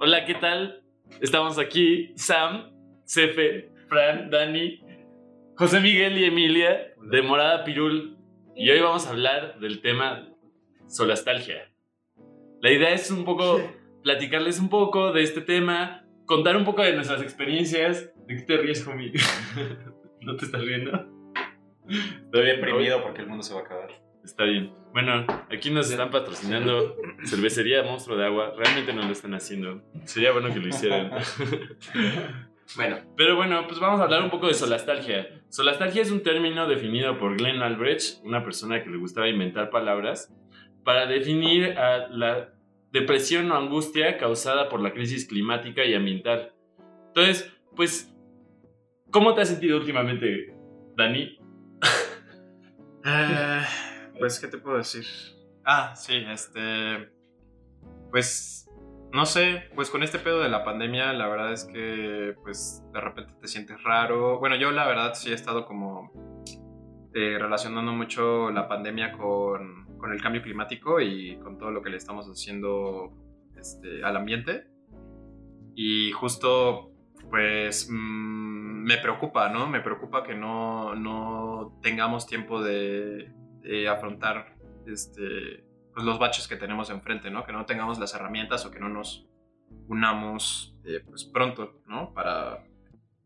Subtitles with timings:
[0.00, 0.84] Hola, ¿qué tal?
[1.20, 2.70] Estamos aquí, Sam,
[3.04, 4.80] Cefe, Fran, Dani,
[5.56, 8.16] José Miguel y Emilia de Morada Pirul.
[8.54, 10.28] Y hoy vamos a hablar del tema
[10.86, 11.72] solastalgia.
[12.60, 13.60] La idea es un poco
[14.04, 18.12] platicarles un poco de este tema, contar un poco de nuestras experiencias.
[18.28, 19.12] ¿De qué te ríes, homie?
[20.20, 20.92] ¿No te estás riendo?
[21.88, 23.90] Estoy deprimido porque el mundo se va a acabar.
[24.22, 24.72] Está bien.
[24.92, 28.54] Bueno, aquí nos están patrocinando cervecería Monstruo de Agua.
[28.56, 29.82] Realmente no lo están haciendo.
[30.04, 31.12] Sería bueno que lo hicieran.
[32.76, 35.40] Bueno, Pero bueno, pues vamos a hablar un poco de solastalgia.
[35.48, 40.34] Solastalgia es un término definido por Glenn Albrecht, una persona que le gustaba inventar palabras,
[40.84, 42.50] para definir a la
[42.92, 46.52] depresión o angustia causada por la crisis climática y ambiental.
[47.08, 48.14] Entonces, pues,
[49.10, 50.54] ¿cómo te has sentido últimamente,
[50.94, 51.38] Dani?
[53.04, 53.62] Eh,
[54.18, 55.04] pues, ¿qué te puedo decir?
[55.64, 57.10] Ah, sí, este.
[58.10, 58.68] Pues,
[59.12, 63.00] no sé, pues con este pedo de la pandemia, la verdad es que, pues, de
[63.00, 64.38] repente te sientes raro.
[64.38, 66.10] Bueno, yo la verdad sí he estado como
[67.14, 71.90] eh, relacionando mucho la pandemia con, con el cambio climático y con todo lo que
[71.90, 73.12] le estamos haciendo
[73.58, 74.66] este, al ambiente.
[75.74, 76.92] Y justo,
[77.30, 79.68] pues, mm, me preocupa, ¿no?
[79.68, 84.56] Me preocupa que no, no tengamos tiempo de, de afrontar
[84.86, 87.44] este, pues, los baches que tenemos enfrente, ¿no?
[87.44, 89.26] Que no tengamos las herramientas o que no nos
[89.88, 92.12] unamos eh, pues pronto, ¿no?
[92.14, 92.64] Para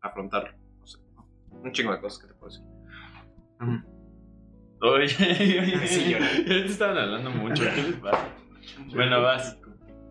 [0.01, 1.27] afrontar, no sé, ¿no?
[1.51, 2.65] un chingo de cosas que te puedo decir.
[4.81, 5.05] Oye,
[5.61, 7.63] oye, Sí, ya te estaban hablando mucho.
[7.75, 8.27] ¿Qué les pasa?
[8.93, 9.57] Bueno, vas.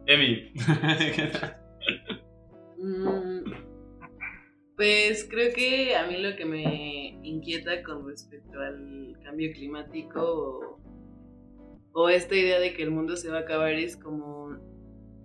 [0.06, 0.52] Emi.
[2.84, 3.52] Mm,
[4.76, 10.78] Pues creo que a mí lo que me inquieta con respecto al cambio climático
[11.92, 14.56] o, esta idea de que el mundo se va a acabar es como,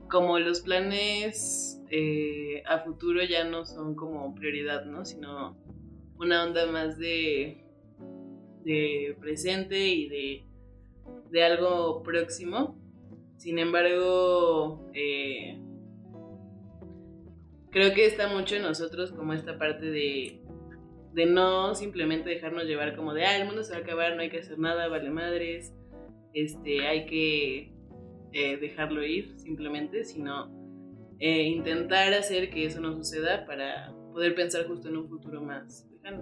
[0.10, 5.06] como los planes eh, a futuro ya no son como prioridad, ¿no?
[5.06, 5.58] Sino
[6.20, 7.64] una onda más de,
[8.64, 10.48] de presente y de,
[11.32, 12.78] de algo próximo.
[13.38, 15.58] Sin embargo, eh,
[17.70, 20.42] creo que está mucho en nosotros como esta parte de,
[21.18, 24.22] de no simplemente dejarnos llevar como de, ah, el mundo se va a acabar, no
[24.22, 25.74] hay que hacer nada, vale madres,
[26.32, 27.74] este, hay que
[28.34, 30.48] eh, dejarlo ir simplemente, sino
[31.18, 35.90] eh, intentar hacer que eso no suceda para poder pensar justo en un futuro más
[35.92, 36.22] lejano.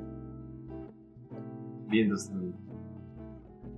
[1.89, 2.09] Bien,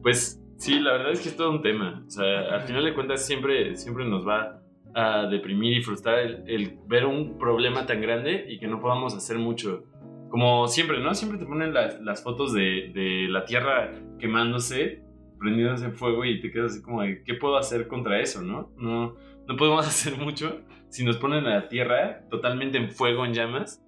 [0.04, 2.04] Pues sí, la verdad es que es todo un tema.
[2.06, 4.62] O sea, al final de cuentas siempre, siempre nos va
[4.94, 9.40] a deprimir y frustrar el ver un problema tan grande y que no podamos hacer
[9.40, 9.84] mucho.
[10.30, 11.14] Como siempre, ¿no?
[11.16, 15.02] Siempre te ponen las, las fotos de, de la Tierra quemándose,
[15.40, 18.72] prendiéndose en fuego y te quedas así como de, ¿qué puedo hacer contra eso, no?
[18.78, 19.16] No,
[19.48, 23.84] no podemos hacer mucho si nos ponen a la Tierra totalmente en fuego, en llamas.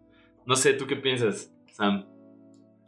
[0.46, 2.06] No sé, ¿tú qué piensas, Sam?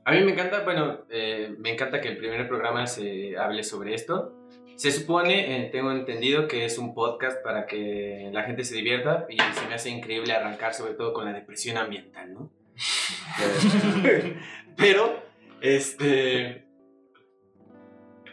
[0.03, 3.93] a mí me encanta, bueno, eh, me encanta que el primer programa se hable sobre
[3.93, 4.35] esto.
[4.75, 9.27] Se supone, eh, tengo entendido, que es un podcast para que la gente se divierta
[9.29, 12.51] y se me hace increíble arrancar sobre todo con la depresión ambiental, ¿no?
[13.41, 14.37] Eh,
[14.77, 15.21] Pero,
[15.61, 16.67] este...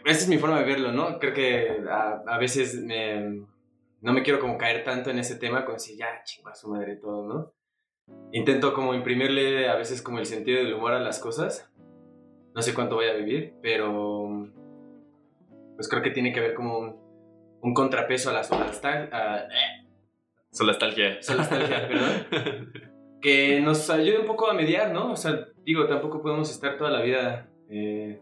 [0.05, 1.19] Esa es mi forma de verlo, ¿no?
[1.19, 3.45] Creo que a, a veces me-
[4.01, 6.95] no me quiero como caer tanto en ese tema, como decir, ya, chinga su madre
[6.95, 7.53] todo, ¿no?
[8.31, 11.69] Intento como imprimirle a veces como el sentido del humor a las cosas.
[12.55, 14.49] No sé cuánto voy a vivir, pero
[15.75, 16.95] pues creo que tiene que haber como un,
[17.61, 19.47] un contrapeso a la solastalgia,
[20.51, 21.21] Solastalgia.
[21.21, 22.71] solastalgia, perdón,
[23.21, 25.11] que nos ayude un poco a mediar, ¿no?
[25.11, 28.19] O sea, digo, tampoco podemos estar toda la vida eh,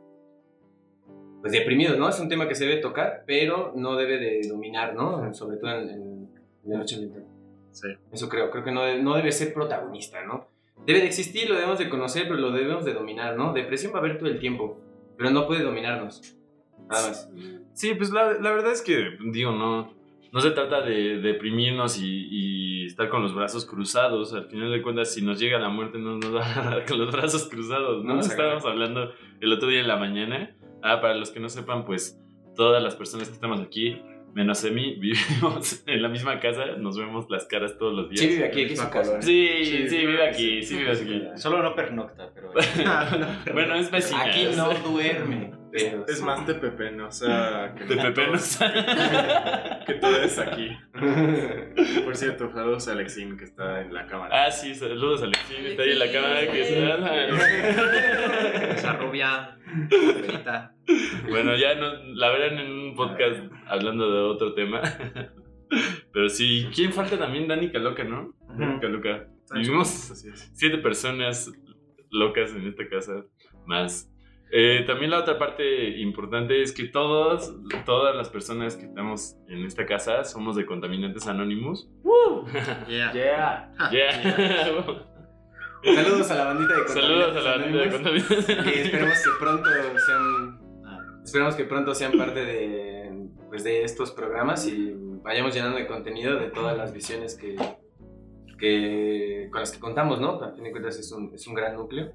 [1.42, 2.10] pues deprimidos, ¿no?
[2.10, 5.34] Es un tema que se debe tocar, pero no debe de dominar, ¿no?
[5.34, 6.30] Sobre todo en, en
[6.66, 7.26] la noche ambiental.
[7.72, 7.88] Sí.
[8.12, 10.48] Eso creo, creo que no, de- no debe ser protagonista, ¿no?
[10.86, 13.54] Debe de existir, lo debemos de conocer, pero lo debemos de dominar, ¿no?
[13.54, 14.80] Depresión va a haber todo el tiempo,
[15.18, 16.36] pero no puede dominarnos.
[16.90, 17.30] Nada más.
[17.74, 19.94] Sí, pues la, la verdad es que, digo, no,
[20.32, 24.34] no se trata de deprimirnos y, y estar con los brazos cruzados.
[24.34, 27.00] Al final de cuentas, si nos llega la muerte, no nos va a agarrar con
[27.00, 28.04] los brazos cruzados.
[28.04, 28.10] ¿no?
[28.10, 30.56] No nos Estábamos hablando el otro día en la mañana.
[30.84, 32.20] Ah, para los que no sepan, pues
[32.56, 34.02] todas las personas que estamos aquí,
[34.34, 38.22] menos Emi, vivimos en la misma casa, nos vemos las caras todos los días.
[38.22, 39.22] Sí, vive aquí, aquí es su casa.
[39.22, 41.24] Sí, Sí, sí, vive aquí, sí vive aquí.
[41.36, 42.52] Solo no pernocta, pero.
[43.54, 44.26] Bueno, es vecina.
[44.26, 45.52] Aquí no duerme.
[46.08, 48.84] Es más de pepenosa que De Pepe no sabe.
[49.86, 50.70] que tú eres aquí.
[52.04, 54.46] Por cierto, saludos a Alexín que está en la cámara.
[54.46, 56.52] Ah, sí, saludos a Alexín, está ahí en la cámara.
[56.52, 56.62] Que
[58.78, 59.58] Esa rubia,
[59.90, 60.74] güerita.
[61.30, 64.82] Bueno, ya no, la verán en un podcast hablando de otro tema.
[66.14, 67.48] Pero sí, ¿quién falta también?
[67.48, 68.34] Dani Caloca, ¿no?
[68.58, 69.28] Dani Caloca.
[69.54, 70.52] Vivimos es.
[70.54, 71.52] siete personas
[72.10, 73.24] locas en esta casa,
[73.66, 74.10] más.
[74.50, 77.54] Eh, también la otra parte importante es que todos,
[77.86, 81.90] todas las personas que estamos en esta casa somos de Contaminantes Anónimos.
[82.88, 83.12] Yeah.
[83.12, 84.24] Yeah, yeah.
[85.96, 87.92] Saludos a la bandita de Saludos a la bandita de.
[87.92, 89.70] Contaminantes Y esperemos que pronto
[90.06, 90.60] sean,
[91.24, 94.94] esperemos que pronto sean parte de, pues, de estos programas y
[95.24, 97.58] vayamos llenando de contenido de todas las visiones que,
[98.58, 100.42] que con las que contamos, ¿no?
[100.42, 102.14] A fin de cuentas es un, es un gran núcleo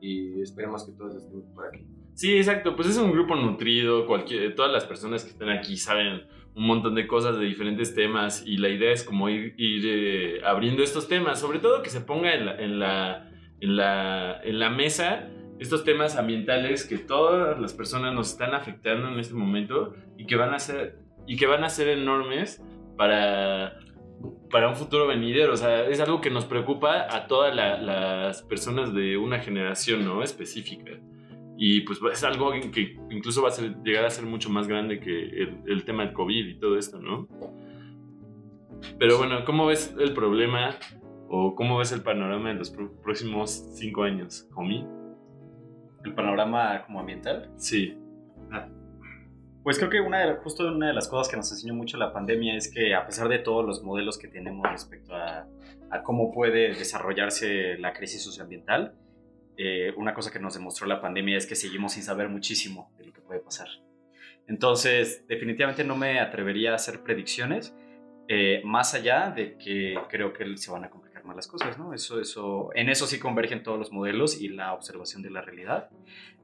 [0.00, 1.84] y esperemos que todos estén por aquí.
[2.14, 2.74] Sí, exacto.
[2.74, 4.06] Pues es un grupo nutrido.
[4.06, 6.22] Cualquier, todas las personas que están aquí saben
[6.54, 10.40] un montón de cosas de diferentes temas y la idea es como ir, ir, eh,
[10.44, 11.38] abriendo estos temas.
[11.38, 13.30] Sobre todo que se ponga en la, en, la,
[13.60, 15.28] en, la, en la mesa
[15.58, 20.36] estos temas ambientales que todas las personas nos están afectando en este momento y que
[20.36, 22.62] van a ser, y que van a ser enormes
[22.96, 23.78] para,
[24.50, 25.52] para un futuro venidero.
[25.52, 30.04] O sea, es algo que nos preocupa a todas la- las personas de una generación
[30.04, 30.22] ¿no?
[30.22, 30.90] específica.
[31.56, 35.00] Y pues es algo que incluso va a ser, llegar a ser mucho más grande
[35.00, 35.10] que
[35.42, 37.26] el, el tema del COVID y todo esto, ¿no?
[38.98, 40.76] Pero bueno, ¿cómo ves el problema
[41.28, 42.70] o cómo ves el panorama en los
[43.02, 44.86] próximos cinco años, homie?
[46.04, 47.50] El panorama como ambiental.
[47.56, 47.96] Sí,
[49.62, 52.12] Pues creo que una de, justo una de las cosas que nos enseñó mucho la
[52.12, 55.46] pandemia es que a pesar de todos los modelos que tenemos respecto a,
[56.04, 58.94] cómo puede desarrollarse la crisis socioambiental,
[59.56, 63.06] eh, una cosa que nos demostró la pandemia es que seguimos sin saber muchísimo de
[63.06, 63.68] lo que puede pasar.
[64.46, 67.74] Entonces, definitivamente no me atrevería a hacer predicciones,
[68.28, 71.94] eh, más allá de que creo que se van a complicar las cosas, ¿no?
[71.94, 75.90] Eso, eso, en eso sí convergen todos los modelos y la observación de la realidad.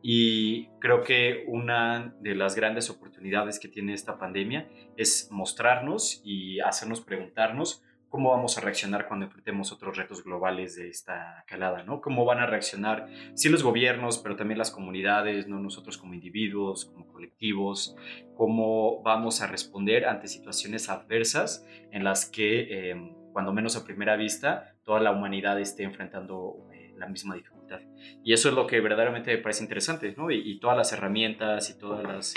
[0.02, 6.60] Y creo que una de las grandes oportunidades que tiene esta pandemia es mostrarnos y
[6.60, 7.82] hacernos preguntarnos
[8.14, 12.00] cómo vamos a reaccionar cuando enfrentemos otros retos globales de esta calada, ¿no?
[12.00, 15.58] Cómo van a reaccionar, sí los gobiernos, pero también las comunidades, ¿no?
[15.58, 17.96] Nosotros como individuos, como colectivos,
[18.36, 24.14] cómo vamos a responder ante situaciones adversas en las que, eh, cuando menos a primera
[24.14, 27.80] vista, toda la humanidad esté enfrentando eh, la misma dificultad.
[28.22, 30.30] Y eso es lo que verdaderamente me parece interesante, ¿no?
[30.30, 32.34] Y, y todas las herramientas y todas las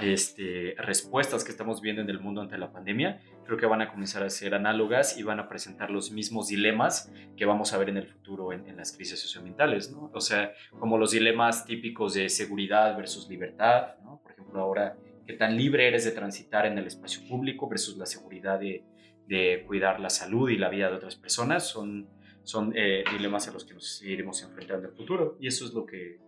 [0.00, 3.90] este, respuestas que estamos viendo en el mundo ante la pandemia, creo que van a
[3.90, 7.88] comenzar a ser análogas y van a presentar los mismos dilemas que vamos a ver
[7.88, 10.10] en el futuro en, en las crisis socioambientales, ¿no?
[10.12, 14.20] O sea, como los dilemas típicos de seguridad versus libertad, ¿no?
[14.22, 14.96] Por ejemplo, ahora,
[15.26, 18.84] ¿qué tan libre eres de transitar en el espacio público versus la seguridad de,
[19.28, 21.68] de cuidar la salud y la vida de otras personas?
[21.68, 22.08] Son,
[22.42, 25.72] son eh, dilemas a los que nos seguiremos enfrentando en el futuro y eso es
[25.74, 26.18] lo que,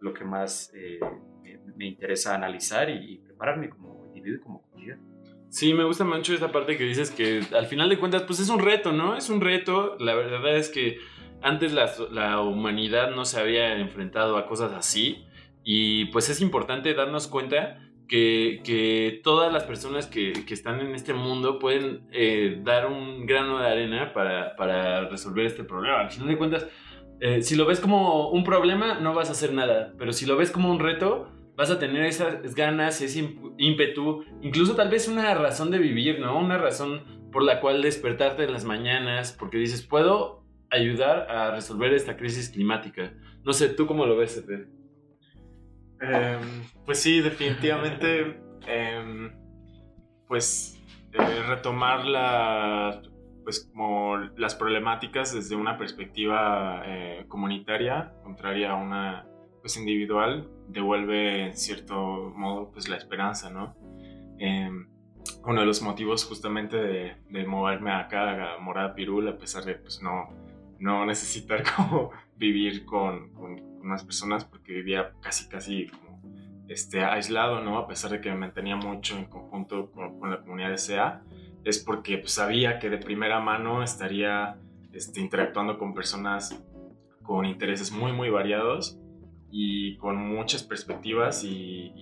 [0.00, 1.00] lo que más eh,
[1.42, 4.98] me, me interesa analizar y, y prepararme como individuo y como comunidad.
[5.50, 8.48] Sí, me gusta mucho esta parte que dices que al final de cuentas, pues es
[8.48, 9.16] un reto, ¿no?
[9.16, 9.96] Es un reto.
[10.00, 10.98] La verdad es que
[11.42, 15.26] antes la, la humanidad no se había enfrentado a cosas así
[15.62, 17.78] y pues es importante darnos cuenta
[18.08, 23.58] que, todas las personas que, que, están en este mundo pueden eh, dar un grano
[23.58, 26.00] de arena para, para, resolver este problema.
[26.00, 26.66] Al final de cuentas,
[27.20, 30.36] eh, si lo ves como un problema, no vas a hacer nada, pero si lo
[30.36, 35.34] ves como un reto, vas a tener esas ganas, ese ímpetu, incluso tal vez una
[35.34, 36.38] razón de vivir, ¿no?
[36.38, 37.02] Una razón
[37.32, 42.50] por la cual despertarte en las mañanas, porque dices, puedo ayudar a resolver esta crisis
[42.50, 43.14] climática.
[43.44, 44.66] No sé, ¿tú cómo lo ves, Efe?
[46.06, 46.38] Eh,
[46.84, 49.30] pues sí, definitivamente, eh,
[50.28, 50.74] pues
[51.12, 53.00] eh, retomar la,
[53.44, 59.26] pues como las problemáticas desde una perspectiva eh, comunitaria, contraria a una
[59.60, 63.76] pues individual, devuelve en cierto modo pues la esperanza, ¿no?
[64.38, 64.70] Eh,
[65.44, 69.74] uno de los motivos justamente de, de, moverme acá a Morada Pirul, a pesar de
[69.76, 70.28] pues no,
[70.84, 75.90] no necesitar como vivir con, con, unas personas, porque vivía casi casi
[76.68, 77.78] este, aislado, ¿no?
[77.78, 81.22] A pesar de que me mantenía mucho en conjunto con, la comunidad de SEA,
[81.64, 84.58] es porque pues, sabía que de primera mano estaría
[84.92, 86.62] este, interactuando con personas
[87.22, 88.98] con intereses muy, muy variados
[89.50, 91.92] y con muchas perspectivas y,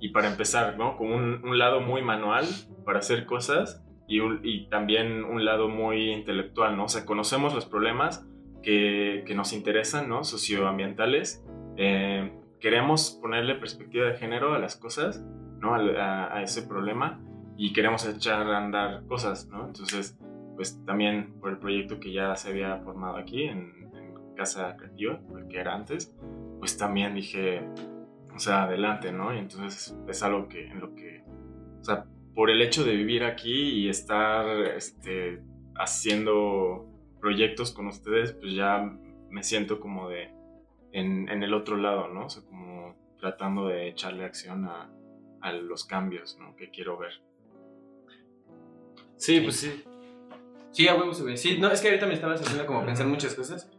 [0.00, 0.96] y, para empezar, ¿no?
[0.96, 2.46] Con un, lado muy manual
[2.84, 6.84] para hacer cosas y, un, y, también un lado muy intelectual, ¿no?
[6.84, 8.26] O sea, conocemos los problemas
[8.62, 10.24] que, que nos interesan, ¿no?
[10.24, 11.44] Socioambientales.
[11.76, 15.24] Eh, queremos ponerle perspectiva de género a las cosas,
[15.60, 15.74] ¿no?
[15.74, 17.20] A, a, a, ese problema
[17.56, 19.66] y queremos echar a andar cosas, ¿no?
[19.66, 20.18] Entonces,
[20.56, 25.20] pues también por el proyecto que ya se había formado aquí en, en Casa Creativa,
[25.48, 26.14] que era antes,
[26.58, 27.62] pues también dije,
[28.34, 29.34] o sea, adelante, ¿no?
[29.34, 31.24] Y entonces es algo que en lo que,
[31.80, 33.52] o sea, por el hecho de vivir aquí
[33.84, 35.40] y estar este,
[35.76, 36.86] haciendo
[37.20, 38.80] proyectos con ustedes, pues ya
[39.30, 40.30] me siento como de
[40.92, 42.26] en, en el otro lado, ¿no?
[42.26, 44.90] O sea, como tratando de echarle acción a,
[45.40, 46.54] a los cambios, ¿no?
[46.56, 47.12] Que quiero ver.
[49.16, 49.84] Sí, pues sí.
[50.72, 51.36] Sí, a huevos, güey.
[51.36, 53.70] Sí, no, es que ahorita me estabas haciendo como pensar muchas cosas.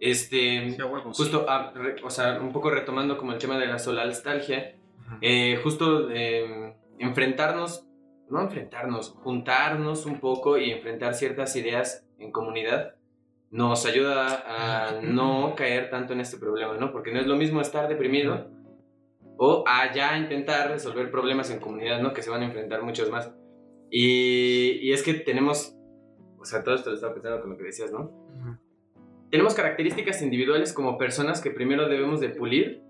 [0.00, 3.66] Este, Sí, a huevo, justo, re- o sea, un poco retomando como el tema de
[3.66, 4.76] la solalstalgia,
[5.22, 7.86] eh, justo eh, enfrentarnos,
[8.30, 12.94] no enfrentarnos, juntarnos un poco y enfrentar ciertas ideas en comunidad
[13.50, 16.92] nos ayuda a no caer tanto en este problema, ¿no?
[16.92, 18.48] Porque no es lo mismo estar deprimido
[19.36, 22.12] o a ya intentar resolver problemas en comunidad, ¿no?
[22.12, 23.32] Que se van a enfrentar muchos más.
[23.90, 25.74] Y, y es que tenemos,
[26.38, 28.12] o sea, todo esto lo estaba pensando con lo que decías, ¿no?
[29.30, 32.82] Tenemos características individuales como personas que primero debemos de pulir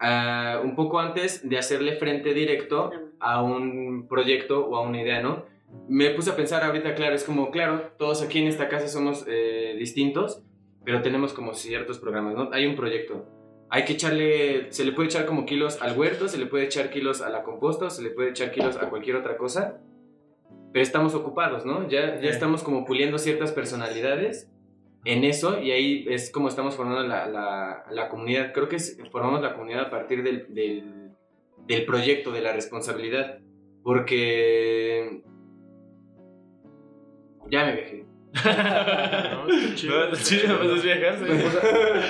[0.00, 5.22] ah, un poco antes de hacerle frente directo a un proyecto o a una idea,
[5.22, 5.44] ¿no?
[5.88, 9.24] Me puse a pensar ahorita, claro, es como, claro, todos aquí en esta casa somos
[9.28, 10.42] eh, distintos,
[10.84, 12.50] pero tenemos como ciertos programas, ¿no?
[12.52, 13.26] Hay un proyecto.
[13.68, 16.90] Hay que echarle, se le puede echar como kilos al huerto, se le puede echar
[16.90, 19.80] kilos a la composta, se le puede echar kilos a cualquier otra cosa,
[20.72, 21.88] pero estamos ocupados, ¿no?
[21.88, 24.50] Ya, ya estamos como puliendo ciertas personalidades
[25.04, 27.26] en eso y ahí es como estamos formando la,
[27.90, 28.52] la, comunidad.
[28.52, 28.78] Creo que
[29.10, 31.10] formamos la comunidad a partir del, del,
[31.66, 33.38] del proyecto, de la responsabilidad,
[33.82, 35.22] porque
[37.50, 38.09] ya me viajé.
[38.32, 40.08] No, está chido.
[40.08, 41.24] No, sí, pues es viajarse.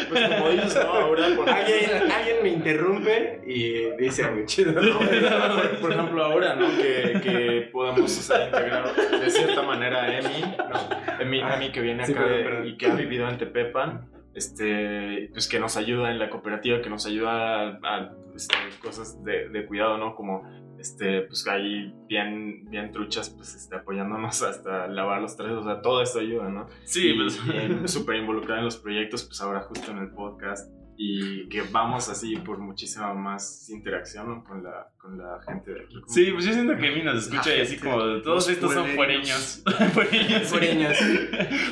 [0.09, 0.93] Pues como dices, ¿no?
[0.93, 4.75] Ahora Alguien, alguien me interrumpe y dice algo chido.
[4.75, 6.67] por, por ejemplo, ahora, ¿no?
[6.77, 11.21] Que, que podamos o sea, integrar de cierta manera a Emi, ¿no?
[11.21, 12.67] Emi, Emi que viene Sí, acá de- perdón.
[12.69, 16.91] y que ha vivido en Tepepan, este, pues que nos ayuda en la cooperativa, que
[16.91, 20.15] nos ayuda a, a, este, cosas de, de cuidado, ¿no?
[20.15, 20.43] Como,
[20.81, 25.83] este, pues ahí bien, bien truchas, pues, este, apoyándonos hasta lavar los trastes, o sea,
[25.83, 26.67] todo esto ayuda, ¿no?
[26.85, 27.41] Sí, y, pues.
[27.93, 30.73] súper involucrada en los proyectos, pues ahora justo en el podcast
[31.03, 34.45] y que vamos así por muchísima más interacción ¿no?
[34.45, 35.95] con, la, con la gente de aquí.
[35.95, 38.75] Como- Sí, pues yo siento que a mí nos escucha y así como todos estos
[38.75, 39.65] son fuereños.
[39.95, 40.49] fuereños.
[40.49, 40.99] Fuereños.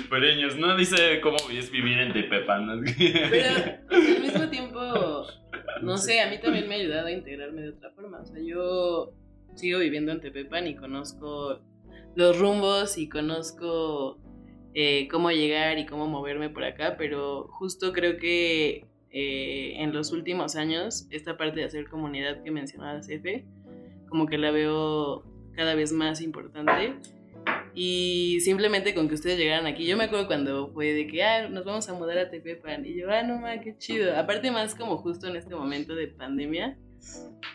[0.09, 0.57] Fuereños.
[0.57, 2.67] No dice cómo es vivir en Tepepan.
[2.69, 2.83] ¿no?
[2.97, 5.27] Pero al mismo tiempo,
[5.83, 8.21] no sé, a mí también me ha ayudado a integrarme de otra forma.
[8.21, 9.13] O sea, yo
[9.55, 11.61] sigo viviendo en Tepepan y conozco
[12.15, 14.19] los rumbos y conozco
[14.75, 20.13] eh, cómo llegar y cómo moverme por acá, pero justo creo que eh, en los
[20.13, 23.47] últimos años, esta parte de hacer comunidad que mencionaba Cefe,
[24.09, 26.95] como que la veo cada vez más importante.
[27.81, 31.49] Y simplemente con que ustedes llegaran aquí, yo me acuerdo cuando fue de que, ah,
[31.49, 32.85] nos vamos a mudar a Tepepan.
[32.85, 34.17] Y yo, ah, no ma, qué chido.
[34.17, 36.77] Aparte, más como justo en este momento de pandemia,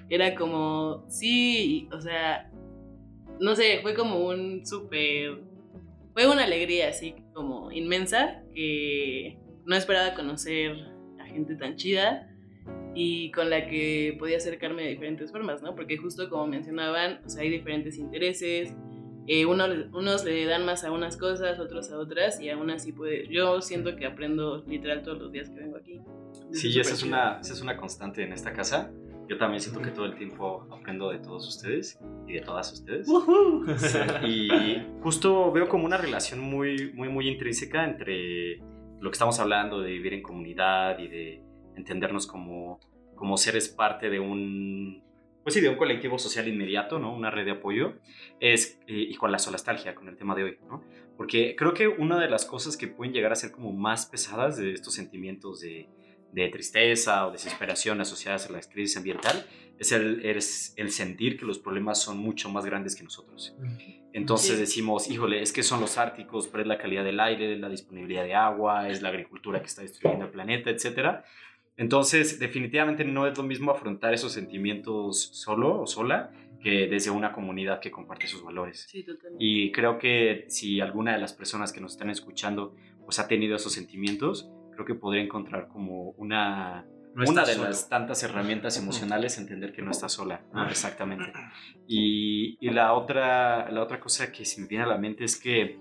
[0.10, 2.50] era como, sí, o sea,
[3.42, 5.42] no sé, fue como un súper.
[6.14, 10.78] Fue una alegría así como inmensa que no esperaba conocer
[11.20, 12.30] a gente tan chida
[12.96, 15.76] y con la que podía acercarme de diferentes formas, ¿no?
[15.76, 18.74] Porque justo como mencionaban, o sea, hay diferentes intereses,
[19.28, 22.92] eh, uno- unos le dan más a unas cosas, otros a otras, y aún así
[22.92, 23.28] puede.
[23.28, 26.02] Yo siento que aprendo literal todos los días que vengo aquí.
[26.52, 28.92] Sí, esa es, una, esa es una constante en esta casa.
[29.30, 33.08] Yo también siento que todo el tiempo aprendo de todos ustedes y de todas ustedes.
[33.78, 38.58] Sí, y justo veo como una relación muy, muy, muy intrínseca entre
[39.00, 41.42] lo que estamos hablando de vivir en comunidad y de
[41.76, 42.80] entendernos como,
[43.16, 45.03] como seres parte de un,
[45.44, 47.14] pues sí, de un colectivo social inmediato, ¿no?
[47.14, 47.96] Una red de apoyo,
[48.40, 50.84] es, eh, y con la solastalgia, con el tema de hoy, ¿no?
[51.18, 54.58] Porque creo que una de las cosas que pueden llegar a ser como más pesadas
[54.58, 55.88] de estos sentimientos de,
[56.32, 59.46] de tristeza o desesperación asociadas a la crisis ambiental
[59.78, 63.56] es el, es el sentir que los problemas son mucho más grandes que nosotros.
[64.14, 64.60] Entonces Sí.
[64.60, 68.24] decimos, híjole, es que son los árticos, pero es la calidad del aire, la disponibilidad
[68.24, 71.24] de agua, es la agricultura que está destruyendo el planeta, etc.
[71.78, 77.34] Entonces, definitivamente no es lo mismo afrontar esos sentimientos solo o sola que desde una
[77.34, 78.88] comunidad que comparte sus valores.
[78.90, 79.44] Sí, totalmente.
[79.44, 83.56] Y creo que si alguna de las personas que nos están escuchando pues ha tenido
[83.56, 87.68] esos sentimientos, creo que podría encontrar como una, No una de solo.
[87.68, 90.42] las tantas herramientas emocionales, entender que no está sola.
[90.54, 90.68] ¿no?
[90.70, 91.32] Exactamente.
[91.86, 95.36] Y, y la, otra, la otra cosa que se me viene a la mente es
[95.36, 95.78] que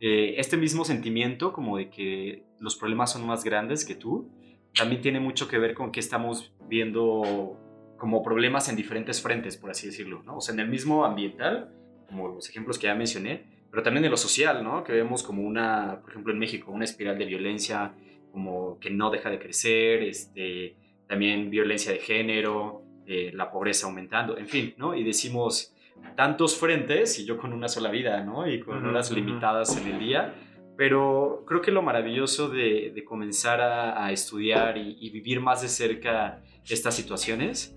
[0.00, 4.28] eh, este mismo sentimiento como de que los problemas son más grandes que tú,
[4.76, 7.58] también tiene mucho que ver con que estamos viendo
[7.98, 10.38] como problemas en diferentes frentes, por así decirlo, ¿no?
[10.38, 11.70] O sea, en el mismo ambiental,
[12.06, 14.84] como los ejemplos que ya mencioné, pero también en lo social, ¿no?
[14.84, 17.94] Que vemos como una, por ejemplo, en México, una espiral de violencia
[18.32, 20.76] como que no deja de crecer, este,
[21.06, 24.94] también violencia de género, eh, la pobreza aumentando, en fin, ¿no?
[24.94, 25.74] Y decimos,
[26.16, 28.46] tantos frentes y yo con una sola vida, ¿no?
[28.48, 30.34] Y con horas limitadas en el día.
[30.76, 35.62] Pero creo que lo maravilloso de, de comenzar a, a estudiar y, y vivir más
[35.62, 37.76] de cerca estas situaciones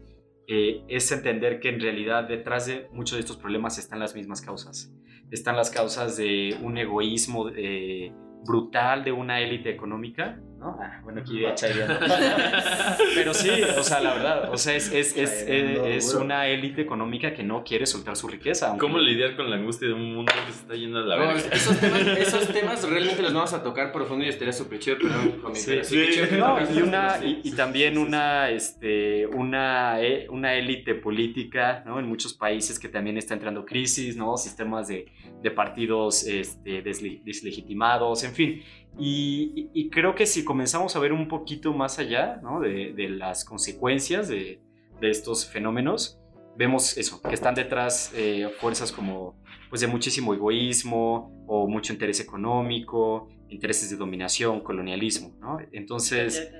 [0.49, 4.41] eh, es entender que en realidad detrás de muchos de estos problemas están las mismas
[4.41, 4.93] causas.
[5.29, 8.13] Están las causas de un egoísmo eh,
[8.45, 10.77] brutal de una élite económica, ¿no?
[10.81, 11.43] Ah, bueno, aquí.
[13.15, 16.81] Pero sí, o sea, la verdad, o sea, es, es, es, Chairando, es- una élite
[16.81, 18.69] económica que no quiere soltar su riqueza.
[18.69, 21.15] aunque- ¿Cómo lidiar con la angustia de un mundo que se está yendo a la
[21.17, 21.49] No, verga?
[21.51, 25.07] esos, temas, esos temas realmente los vamos a tocar profundo y estaría súper chido, Sí,
[25.41, 25.95] pero sí, sí.
[25.95, 30.95] qué chido que No, y, una, y, y también una, este, una, eh, una élite
[30.95, 31.99] política ¿no?
[31.99, 34.37] en muchos países que también está entrando crisis, ¿no?
[34.37, 35.11] sistemas de,
[35.41, 38.63] de partidos este, desle- deslegitimados, en fin.
[38.99, 42.59] Y, y- creo que si comenzamos a ver un poquito más allá ¿no?
[42.59, 44.59] de, de las consecuencias de,
[44.99, 46.19] de estos fenómenos,
[46.55, 49.35] vemos eso, que están detrás eh, fuerzas como
[49.69, 55.57] pues de muchísimo egoísmo o mucho interés económico, intereses de dominación, colonialismo, ¿no?
[55.71, 56.51] Entonces,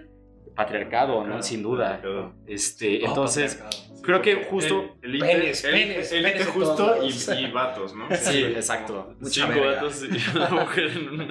[0.56, 1.41] patriarcado, ¿no?
[1.41, 2.01] Sin duda.
[2.46, 4.01] Este, Oh, entonces, patriarcado.
[4.01, 4.96] creo que justo...
[5.01, 8.08] El, el Penes, el- penes, el- penes justo y, y vatos, ¿no?
[8.15, 9.15] Sí, exacto.
[9.20, 9.72] Mucha Cinco verga.
[9.75, 11.27] gatos y una mujer en una...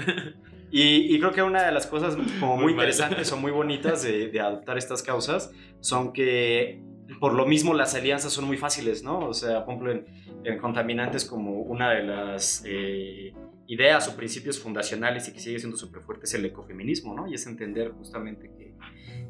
[0.71, 2.85] Y, y creo que una de las cosas como muy, Muy mal.
[2.89, 6.83] interesantes o muy bonitas de, de adoptar estas causas son que
[7.21, 9.21] por lo mismo las alianzas son muy fáciles, ¿no?
[9.21, 10.07] O sea, por ejemplo, en,
[10.45, 13.33] en contaminantes como una de las eh,
[13.69, 17.29] ideas o principios fundacionales y que sigue siendo súper fuerte es el ecofeminismo, ¿no?
[17.29, 18.75] Y es entender justamente que,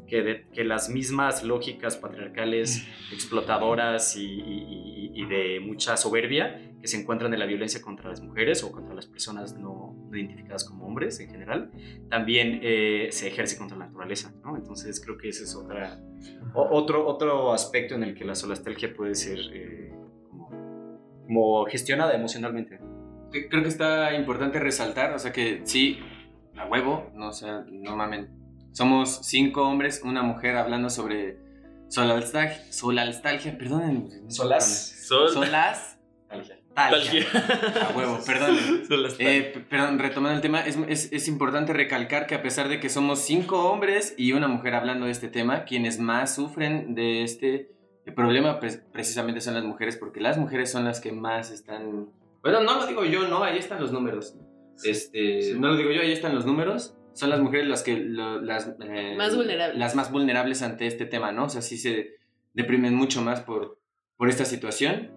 [0.07, 6.87] que, de- que las mismas lógicas patriarcales explotadoras y, y- y- de mucha soberbia que
[6.87, 10.85] se encuentran en la violencia contra las mujeres o contra las personas no identificadas como
[10.85, 11.71] hombres en general,
[12.09, 14.55] también eh, se ejerce contra la naturaleza, ¿no?
[14.55, 15.99] Entonces creo que ese es otra,
[16.53, 19.93] o- otro, otro aspecto en el que la solastalgia puede ser eh,
[20.29, 20.49] como,
[21.25, 22.79] como gestionada emocionalmente.
[23.49, 25.99] Creo que está importante resaltar, o sea que sí,
[26.55, 28.29] a huevo, no, o sea, no mamen.
[28.71, 31.37] Somos cinco hombres, una mujer hablando sobre
[31.89, 34.29] solalstalgia, solalstalgia, perdonen.
[34.31, 34.65] Solas.
[35.07, 35.29] Sol...
[35.29, 35.99] Solas.
[36.27, 36.56] Talgia.
[36.77, 38.19] A huevo,
[38.89, 42.79] las Eh, perdón, retomando el tema, es, es- es importante recalcar que a pesar de
[42.79, 47.23] que somos cinco hombres y una mujer hablando de este tema, quienes más sufren de
[47.23, 47.71] este
[48.15, 52.09] problema pre- precisamente son las mujeres, porque las mujeres son las que más están...
[52.43, 54.35] Bueno, no lo digo yo, no, ahí están los números.
[54.83, 55.53] Este, Sí.
[55.59, 56.95] No lo digo yo, ahí están los números.
[57.13, 59.77] Son las mujeres las que lo- las eh, Más vulnerables.
[59.79, 61.45] las más vulnerables ante este tema, ¿no?
[61.45, 62.17] O sea, sí se
[62.53, 63.79] deprimen mucho más por,
[64.15, 65.11] por esta situación.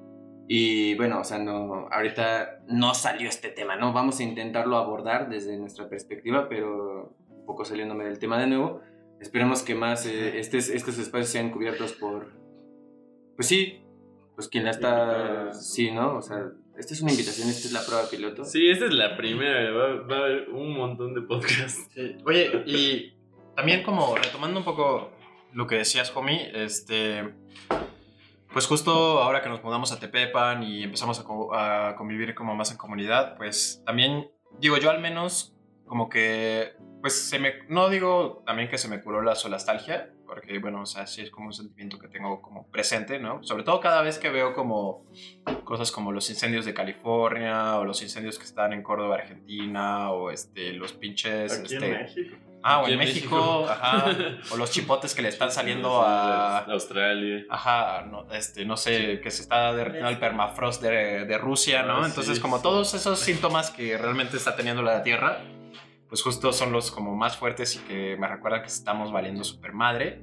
[0.52, 3.92] Y bueno, o sea, no, ahorita no salió este tema, ¿no?
[3.92, 8.80] Vamos a intentarlo abordar desde nuestra perspectiva, pero un poco saliéndome del tema de nuevo.
[9.20, 12.32] Esperemos que más eh, estes, estos espacios sean cubiertos por,
[13.36, 13.84] pues sí,
[14.34, 16.16] pues quien la está, sí, ¿no?
[16.16, 18.44] O sea, esta es una invitación, esta es la prueba piloto.
[18.44, 19.70] Sí, esta es la primera.
[19.70, 21.86] Va, va a haber un montón de podcasts.
[21.94, 22.16] Sí.
[22.26, 23.14] Oye, y
[23.54, 25.12] también como retomando un poco
[25.52, 27.34] lo que decías, homie, este,
[28.52, 32.54] pues justo ahora que nos mudamos a Tepepan y empezamos a, co- a convivir como
[32.54, 35.54] más en comunidad, pues también, digo yo al menos,
[35.86, 40.58] como que, pues se me, no digo también que se me curó la solastalgia, porque
[40.60, 43.42] bueno, o sea, sí es como un sentimiento que tengo como presente, ¿no?
[43.42, 45.04] Sobre todo cada vez que veo como
[45.64, 50.30] cosas como los incendios de California o los incendios que están en Córdoba, Argentina, o
[50.30, 51.52] este, los pinches...
[51.58, 52.36] Aquí este, en México.
[52.62, 53.66] Ah, o en en México, México.
[53.70, 54.06] ajá.
[54.52, 56.58] O los chipotes que le están saliendo a.
[56.58, 57.44] Australia.
[57.48, 62.02] Ajá, no, este, no sé, que se está derritiendo el permafrost de, de Rusia, ¿no?
[62.02, 62.62] Ah, Entonces, sí, como sí.
[62.62, 65.38] todos esos síntomas que realmente está teniendo la Tierra,
[66.08, 69.72] pues justo son los como más fuertes y que me recuerdan que estamos valiendo super
[69.72, 70.22] madre.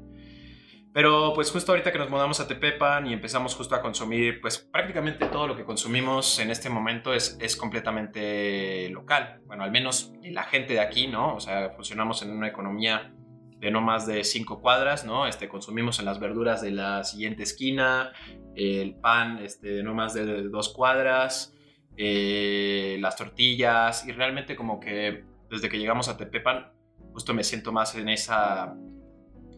[0.97, 4.57] Pero pues justo ahorita que nos mudamos a Tepepan y empezamos justo a consumir, pues
[4.57, 9.39] prácticamente todo lo que consumimos en este momento es, es completamente local.
[9.45, 11.35] Bueno, al menos la gente de aquí, ¿no?
[11.35, 13.13] O sea, funcionamos en una economía
[13.59, 15.27] de no más de cinco cuadras, ¿no?
[15.27, 18.11] Este, consumimos en las verduras de la siguiente esquina,
[18.55, 21.53] el pan este, de no más de dos cuadras,
[21.95, 26.71] eh, las tortillas y realmente como que desde que llegamos a Tepepan
[27.13, 28.75] justo me siento más en esa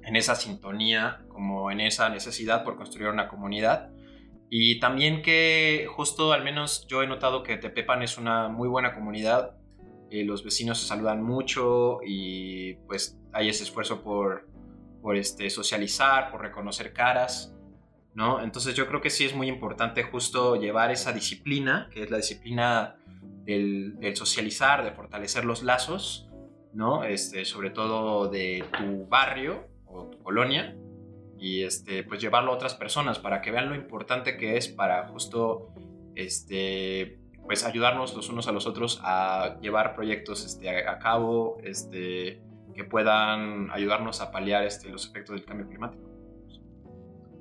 [0.10, 3.91] en esa sintonía, como en esa necesidad por construir una comunidad.
[4.50, 8.95] Y también que justo al menos yo he notado que Tepepan es una muy buena
[8.95, 9.56] comunidad,
[10.10, 14.48] eh, los vecinos se saludan mucho y pues hay ese esfuerzo por,
[15.04, 17.54] por este, socializar, por reconocer caras,
[18.15, 18.41] ¿no?
[18.41, 22.17] Entonces yo creo que sí es muy importante justo llevar esa disciplina, que es la
[22.17, 22.95] disciplina
[23.43, 26.28] del, del socializar, de fortalecer los lazos,
[26.74, 27.04] ¿no?
[27.04, 30.75] Este, sobre todo de tu barrio o tu colonia
[31.39, 35.08] y este, pues llevarlo a otras personas para que vean lo importante que es para
[35.08, 35.73] justo
[36.15, 42.41] este, pues ayudarnos los unos a los otros a llevar proyectos este, a, cabo este,
[42.75, 46.08] que puedan ayudarnos a paliar este, los efectos del cambio climático.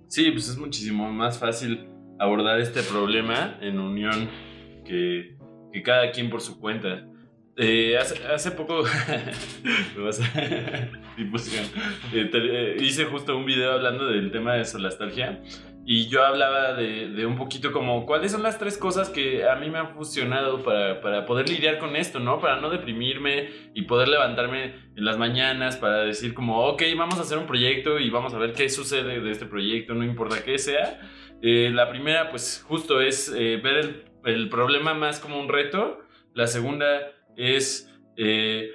[0.07, 4.31] Sí, pues es muchísimo más fácil abordar este problema en unión
[4.85, 5.37] que,
[5.73, 7.07] que cada quien por su cuenta.
[7.57, 8.85] Eh, hace, hace poco
[11.23, 11.37] a- tipo,
[12.17, 15.41] eh, te- eh, hice justo un video hablando del tema de solastalgia
[15.85, 19.57] y yo hablaba de, de un poquito como cuáles son las tres cosas que a
[19.57, 22.41] mí me han funcionado para, para poder lidiar con esto, ¿no?
[22.41, 27.23] Para no deprimirme y poder levantarme en las mañanas para decir como, ok, vamos a
[27.23, 30.59] hacer un proyecto y vamos a ver qué sucede de este proyecto, no importa qué
[30.59, 31.01] sea.
[31.41, 36.01] Eh, la primera, pues justo es eh, ver el, el problema más como un reto.
[36.35, 36.87] La segunda
[37.37, 38.73] es eh,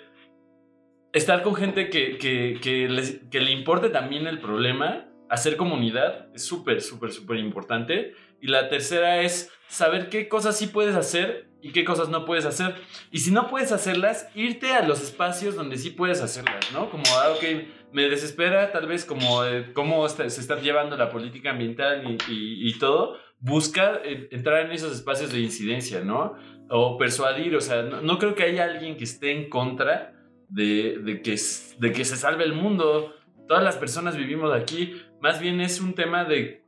[1.13, 5.05] estar con gente que, que, que les- que le importe también el problema.
[5.29, 8.13] Hacer comunidad es súper, súper, súper importante.
[8.41, 12.45] Y la tercera es saber qué cosas sí puedes hacer y qué cosas no puedes
[12.45, 12.75] hacer.
[13.09, 16.89] Y si no puedes hacerlas, irte a los espacios donde sí puedes hacerlas, ¿no?
[16.89, 17.43] Como, ah, ok,
[17.93, 22.77] me desespera tal vez como eh, cómo se está llevando la política ambiental y, y-
[22.79, 23.17] todo.
[23.39, 26.33] Buscar eh, entrar en esos espacios de incidencia, ¿no?
[26.69, 30.12] O persuadir, o sea, no creo que haya alguien que esté en contra
[30.53, 31.35] de, que,
[31.79, 33.13] de que se salve el mundo.
[33.47, 35.01] Todas las personas vivimos aquí.
[35.21, 36.63] Más bien es un tema de,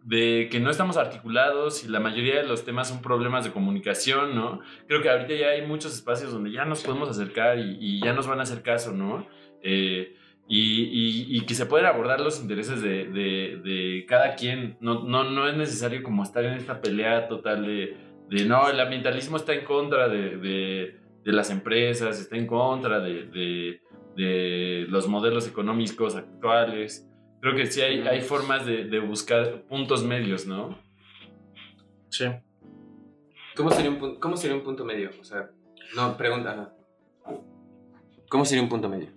[0.49, 4.61] que no estamos articulados y la mayoría de los temas son problemas de comunicación, ¿no?
[4.87, 8.27] Creo que ahorita ya hay muchos espacios donde ya nos podemos acercar y, ya nos
[8.27, 9.27] van a hacer caso, ¿no?
[9.61, 10.15] Eh,
[10.47, 14.77] y, que se pueden abordar los intereses de, cada quien.
[14.79, 17.97] No, no, no es necesario como estar en esta pelea total de
[18.45, 23.81] no, el ambientalismo está en contra de, de- las empresas, está en contra de, de-
[24.15, 27.09] de los modelos económicos actuales.
[27.41, 30.77] Creo que sí hay, hay formas de, de buscar puntos medios, ¿no?
[32.09, 32.25] Sí.
[33.57, 35.09] ¿Cómo sería, un, ¿Cómo sería un punto medio?
[35.19, 35.49] O sea,
[35.95, 36.73] no, pregunta.
[38.29, 39.09] ¿Cómo sería un punto medio?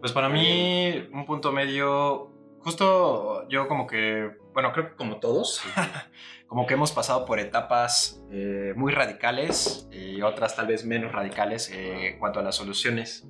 [0.00, 5.62] Pues para mí, un punto medio, justo yo como que, bueno, creo que como todos,
[6.46, 11.70] como que hemos pasado por etapas eh, muy radicales y otras tal vez menos radicales
[11.70, 13.26] eh, en cuanto a las soluciones,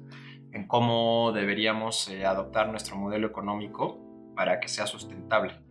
[0.52, 3.98] en cómo deberíamos eh, adoptar nuestro modelo económico
[4.34, 5.66] para que sea sustentable.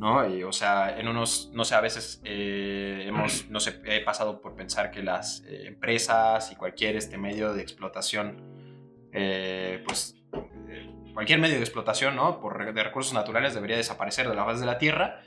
[0.00, 0.26] ¿no?
[0.26, 4.40] Y, o sea, en unos, no sé, a veces eh, hemos, no sé, he pasado
[4.40, 8.42] por pensar que las eh, empresas y cualquier este medio de explotación,
[9.12, 10.16] eh, pues
[11.12, 12.40] cualquier medio de explotación, ¿no?
[12.40, 15.20] Por, de recursos naturales debería desaparecer de la faz de la Tierra.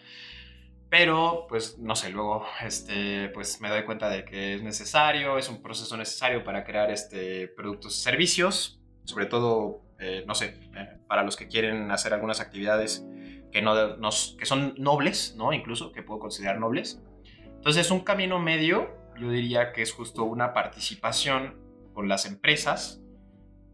[0.96, 5.50] Pero, pues, no sé, luego, este, pues me doy cuenta de que es necesario, es
[5.50, 11.00] un proceso necesario para crear este, productos y servicios, sobre todo, eh, no sé, eh,
[11.08, 13.04] para los que quieren hacer algunas actividades
[13.52, 15.52] que, no, nos- que son nobles, ¿no?
[15.52, 17.02] Incluso, que puedo considerar nobles.
[17.44, 21.56] Entonces, un camino medio, yo diría que es justo una participación
[21.96, 23.02] con las empresas,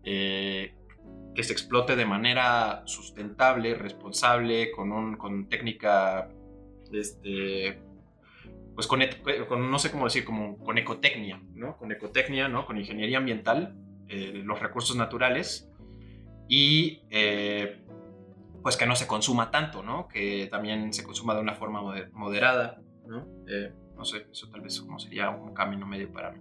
[0.06, 0.74] eh,
[1.36, 6.30] que se explote de manera sustentable, responsable, con, un, con técnica,
[6.94, 7.82] este,
[8.76, 11.78] pues con, et- con, no sé cómo decir, como con ecotecnia, ¿no?
[11.78, 12.66] Con ecotecnia, ¿no?
[12.66, 13.76] Con ingeniería ambiental,
[14.08, 15.70] eh, los recursos naturales
[16.48, 17.86] y eh,
[18.64, 20.08] pues que no se consuma tanto, ¿no?
[20.08, 23.28] Que también se consuma de una forma moder- moderada, ¿no?
[23.48, 26.40] Eh, no sé, eso tal vez como sería un camino medio para mí.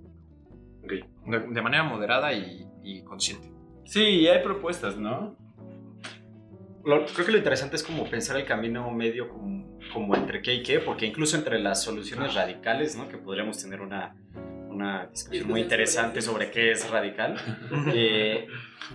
[0.83, 1.05] De,
[1.41, 3.53] de manera moderada y, y consciente.
[3.85, 5.37] Sí, hay propuestas, ¿no?
[6.89, 10.55] Lo- creo que lo interesante es como pensar el camino medio como, como entre qué
[10.55, 13.09] y qué, porque incluso entre las soluciones radicales, ¿no?
[13.09, 14.15] Que podríamos tener una,
[14.69, 17.37] una discusión muy interesante sobre sobre qué es radical.
[17.95, 18.47] Eh,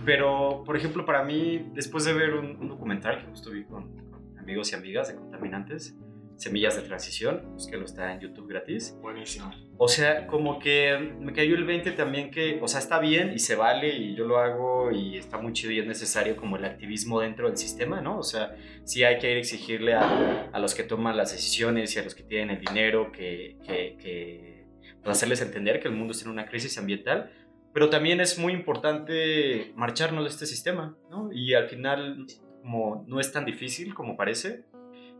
[0.04, 3.94] pero, por ejemplo, para mí, después de ver un, un documental que justo vi con,
[4.10, 5.94] con amigos y amigas de contaminantes,
[6.36, 8.96] Semillas de Transición, que lo está en YouTube gratis.
[9.00, 9.50] Buenísimo.
[9.76, 13.38] O sea, como que me cayó el 20 también que, o sea, está bien y
[13.38, 16.64] se vale y yo lo hago y está muy chido y es necesario como el
[16.64, 18.18] activismo dentro del sistema, ¿no?
[18.18, 21.94] O sea, sí hay que ir a exigirle a, a los que toman las decisiones
[21.96, 24.66] y a los que tienen el dinero que, que, que
[25.02, 27.30] pues, hacerles entender que el mundo está en una crisis ambiental,
[27.72, 31.30] pero también es muy importante marcharnos de este sistema, ¿no?
[31.32, 32.26] Y al final,
[32.62, 34.64] como no es tan difícil como parece,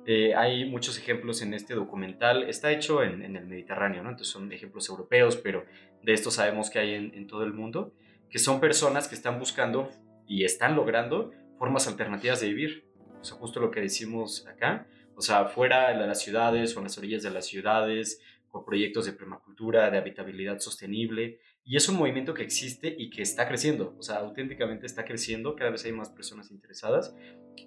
[0.07, 2.45] eh, hay muchos ejemplos en este documental.
[2.45, 4.11] Está hecho en, en el Mediterráneo, ¿no?
[4.11, 5.65] Entonces son ejemplos europeos, pero
[6.03, 7.95] de esto sabemos que hay en, en todo el mundo,
[8.29, 9.91] que son personas que están buscando
[10.27, 12.85] y están logrando formas alternativas de vivir.
[13.21, 14.87] O sea, justo lo que decimos acá.
[15.17, 19.07] O sea, fuera de las ciudades o en las orillas de las ciudades, con proyectos
[19.07, 21.41] de permacultura, de habitabilidad sostenible.
[21.65, 23.95] Y es un movimiento que existe y que está creciendo.
[23.99, 25.57] O sea, auténticamente está creciendo.
[25.57, 27.17] Cada vez hay más personas interesadas.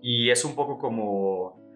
[0.01, 1.66] Y es un poco como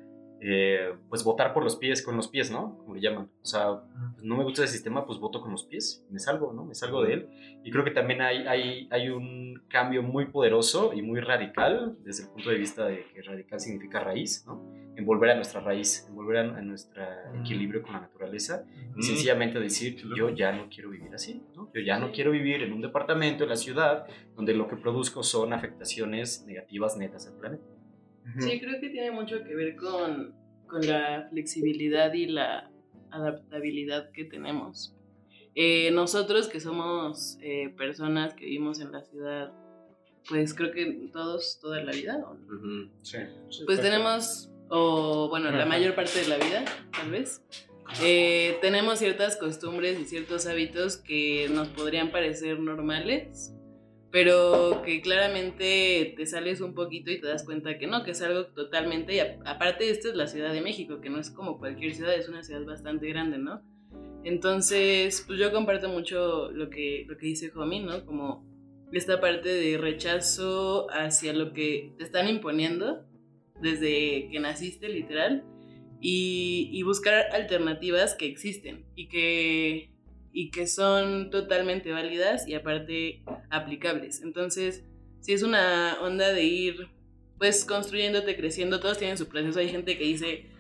[0.44, 2.76] eh, pues votar por los pies, con los pies, ¿no?
[2.80, 3.30] Como le llaman.
[3.44, 3.82] O sea,
[4.16, 6.66] pues, no me gusta el sistema, pues voto con los pies, me salgo, ¿no?
[6.66, 7.30] Me salgo de él.
[7.64, 12.24] Y creo que también hay, hay, hay un cambio muy poderoso y muy radical, desde
[12.24, 14.64] el punto de vista de que radical significa raíz, ¿no?
[14.96, 17.04] En volver a nuestra raíz, en volver a, a nuestro
[17.40, 18.66] equilibrio con la naturaleza.
[18.98, 21.72] Y sencillamente decir, yo ya no quiero vivir así, ¿no?
[21.72, 25.22] Yo ya no quiero vivir en un departamento, en la ciudad, donde lo que produzco
[25.22, 27.64] son afectaciones negativas netas al planeta.
[28.40, 30.34] Sí, creo que tiene mucho que ver con,
[30.68, 32.70] con la flexibilidad y la
[33.12, 34.96] adaptabilidad que tenemos.
[35.54, 39.52] Eh, nosotros que somos eh, personas que vivimos en la ciudad,
[40.30, 42.90] pues creo que todos, toda la vida, ¿o no?
[43.02, 43.18] Sí.
[43.66, 47.42] pues tenemos, o bueno, la mayor parte de la vida, tal vez,
[48.02, 53.54] eh, tenemos ciertas costumbres y ciertos hábitos que nos podrían parecer normales,
[54.12, 58.22] pero que claramente te sales un poquito y te das cuenta que no, que es
[58.22, 61.58] algo totalmente, y a- aparte esta es la Ciudad de México, que no es como
[61.60, 63.62] cualquier ciudad, es una ciudad bastante grande, ¿no?
[64.24, 68.06] Entonces, pues yo comparto mucho lo que, lo que dice Homie, ¿no?
[68.06, 68.46] Como
[68.92, 73.06] esta parte de rechazo hacia lo que te están imponiendo
[73.62, 75.44] desde que naciste, literal,
[76.02, 79.91] y, y buscar alternativas que existen y que,
[80.34, 84.22] y que son totalmente válidas y aparte aplicables.
[84.22, 84.86] Entonces,
[85.20, 86.90] si es una onda de ir
[87.38, 89.60] pues construyéndote, creciendo, todos tienen su proceso.
[89.60, 90.52] Hay gente que dice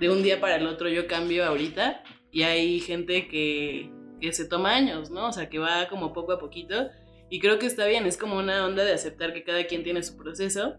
[0.00, 4.46] de un día para el otro yo cambio ahorita y hay gente que, que se
[4.46, 5.28] toma años, ¿no?
[5.28, 6.88] O sea, que va como poco a poquito
[7.28, 10.02] y creo que está bien, es como una onda de aceptar que cada quien tiene
[10.02, 10.76] su proceso.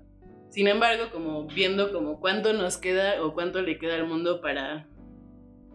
[0.49, 4.87] Sin embargo, como viendo como cuánto nos queda o cuánto le queda al mundo para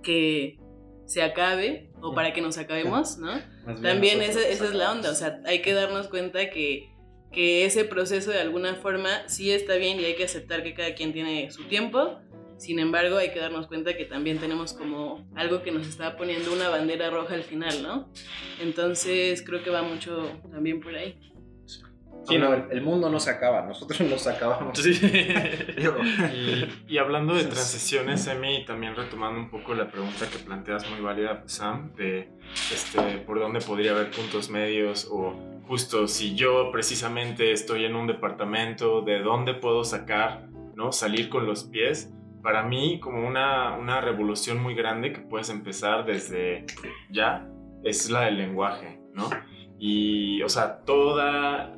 [0.03, 0.59] que
[1.05, 3.41] se acabe o para que nos acabemos, ¿no?
[3.83, 6.91] También esa, esa es la onda, o sea, hay que darnos cuenta que,
[7.33, 10.95] que ese proceso de alguna forma sí está bien y hay que aceptar que cada
[10.95, 12.19] quien tiene su tiempo.
[12.57, 16.53] Sin embargo, hay que darnos cuenta que también tenemos como algo que nos está poniendo
[16.53, 18.09] una bandera roja al final, ¿no?
[18.61, 21.17] Entonces creo que va mucho también por ahí.
[22.29, 24.79] Sí, no, el, el mundo no se acaba, nosotros nos acabamos.
[24.79, 24.99] Sí.
[26.35, 31.01] Y, y hablando de transiciones, Emi, también retomando un poco la pregunta que planteas muy
[31.01, 32.29] válida, Sam, de
[32.73, 35.35] este, por dónde podría haber puntos medios o
[35.69, 40.93] justo si yo precisamente estoy en un departamento, de dónde puedo sacar, ¿no?
[40.93, 42.13] Salir con los pies.
[42.43, 46.65] Para mí, como una, una revolución muy grande que puedes empezar desde
[47.11, 47.47] ya,
[47.85, 49.29] es la del lenguaje, ¿no?
[49.79, 51.78] Y, o sea, toda,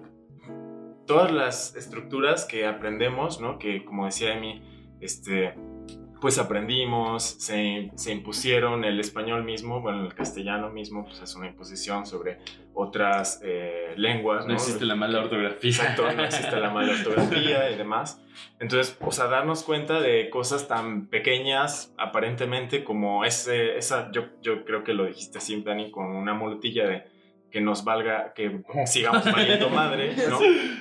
[1.11, 3.59] todas las estructuras que aprendemos, ¿no?
[3.59, 4.62] Que como decía Emi,
[5.01, 5.55] este,
[6.20, 11.49] pues aprendimos, se, se impusieron el español mismo, bueno, el castellano mismo, pues es una
[11.49, 12.38] imposición sobre
[12.75, 14.53] otras eh, lenguas, ¿no?
[14.53, 15.70] No existe la mala ortografía.
[15.70, 18.25] Exacto, no existe la mala ortografía y demás.
[18.61, 24.64] Entonces, o sea, darnos cuenta de cosas tan pequeñas, aparentemente, como ese, esa, yo, yo
[24.64, 27.03] creo que lo dijiste así, Dani, con una muletilla de
[27.51, 30.39] que nos valga, que sigamos valiendo madre, ¿no?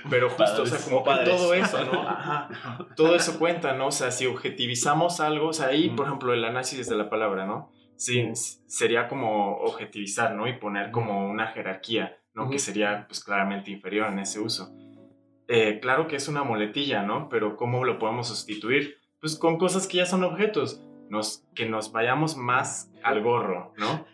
[0.10, 2.02] Pero justo, o sea, como que todo eso, ¿no?
[2.02, 2.50] Ajá.
[2.96, 3.88] Todo eso cuenta, ¿no?
[3.88, 7.46] O sea, si objetivizamos algo, o sea, ahí, por ejemplo, el análisis de la palabra,
[7.46, 7.72] ¿no?
[7.96, 10.48] Sí, sería como objetivizar, ¿no?
[10.48, 12.50] Y poner como una jerarquía, ¿no?
[12.50, 14.74] Que sería, pues, claramente inferior en ese uso.
[15.50, 17.28] Eh, claro que es una muletilla, ¿no?
[17.28, 19.00] Pero ¿cómo lo podemos sustituir?
[19.20, 24.06] Pues con cosas que ya son objetos, nos, que nos vayamos más al gorro, ¿no?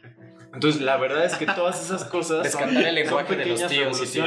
[0.55, 4.15] Entonces, la verdad es que todas esas cosas son, Rescatar el lenguaje de los tíos
[4.15, 4.25] y ¿no?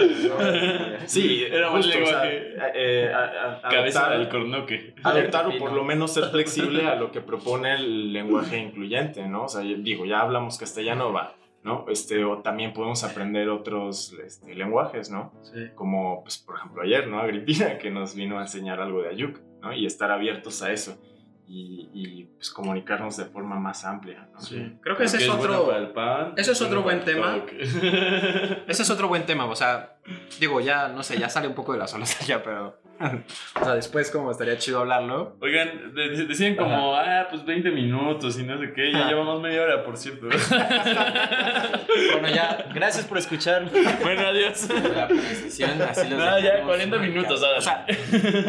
[1.06, 2.56] Sí, Era un justo, o sea, lenguaje.
[2.74, 4.94] eh, a- a- Cabeza adoptar- del cornoque.
[5.02, 9.44] adoptar o por lo menos ser flexible a lo que propone el lenguaje incluyente, ¿no?
[9.44, 11.86] O sea, digo, ya hablamos castellano, va, ¿no?
[11.88, 15.32] Este, o también podemos aprender otros este, lenguajes, ¿no?
[15.74, 17.18] Como, pues, por ejemplo, ayer, ¿no?
[17.20, 19.72] Agripina, que nos vino a enseñar algo de Ayuk, ¿no?
[19.72, 20.98] Y estar abiertos a eso
[21.48, 24.38] y, y, pues, comunicarnos de forma más amplia, ¿no?
[24.80, 25.66] creo que ese es bueno otro...
[25.66, 27.42] para el pan, ese es otro bueno buen tema.
[28.68, 29.96] Ese es otro buen tema, o sea,
[30.38, 32.78] digo, ya, no sé, ya sale un poco de la sola ya, pero...
[33.00, 35.36] o sea, después como estaría chido hablarlo.
[35.40, 38.92] Oigan, de- de- decían como, ah, pues 20 minutos y no sé qué.
[38.92, 40.26] Ya llevamos media hora, por cierto.
[42.12, 43.68] Bueno, ya, gracias por escuchar.
[44.02, 44.68] bueno, adiós.
[44.94, 47.42] La precisión, así los No, ya dejamos 40 muy minutos.
[47.42, 47.86] O sea,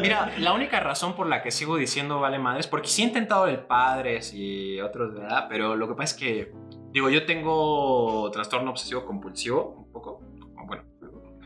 [0.01, 3.47] mira, la única razón por la que sigo diciendo vale madres, porque sí he intentado
[3.47, 5.47] el padres y otros, ¿verdad?
[5.49, 6.51] Pero lo que pasa es que,
[6.91, 10.21] digo, yo tengo trastorno obsesivo compulsivo, un poco,
[10.67, 10.83] bueno.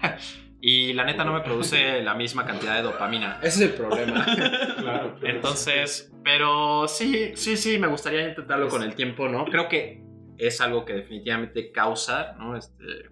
[0.65, 3.37] Y la neta no me produce la misma cantidad de dopamina.
[3.43, 4.25] Ese es el problema.
[4.77, 5.17] Claro.
[5.21, 9.43] Entonces, pero sí, sí, sí, me gustaría intentarlo con el tiempo, ¿no?
[9.43, 10.01] Creo que
[10.37, 12.55] es algo que definitivamente causa, ¿no?
[12.55, 13.09] Este,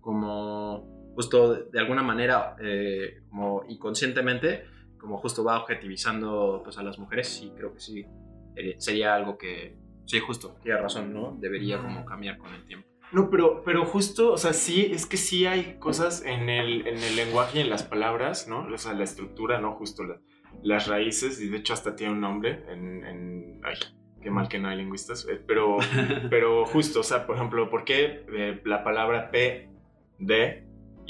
[0.00, 4.64] como justo de alguna manera, eh, como inconscientemente,
[4.98, 8.06] como justo va objetivizando pues, a las mujeres, sí, creo que sí,
[8.54, 11.36] sería, sería algo que, sí, justo, tiene razón, ¿no?
[11.38, 12.87] Debería como cambiar con el tiempo.
[13.12, 16.98] No, pero, pero justo, o sea, sí, es que sí hay cosas en el, en
[16.98, 18.66] el lenguaje y en las palabras, ¿no?
[18.72, 19.72] O sea, la estructura, ¿no?
[19.72, 20.20] Justo la-
[20.62, 23.04] las raíces, y de hecho hasta tiene un nombre en...
[23.04, 23.74] en- ay,
[24.20, 25.78] qué mal que no hay lingüistas, eh, pero,
[26.30, 29.70] pero justo, o sea, por ejemplo, ¿por qué eh, la palabra P,
[30.18, 30.64] D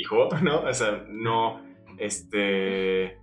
[0.08, 0.60] J, ¿no?
[0.62, 1.60] O sea, no,
[1.98, 3.18] este...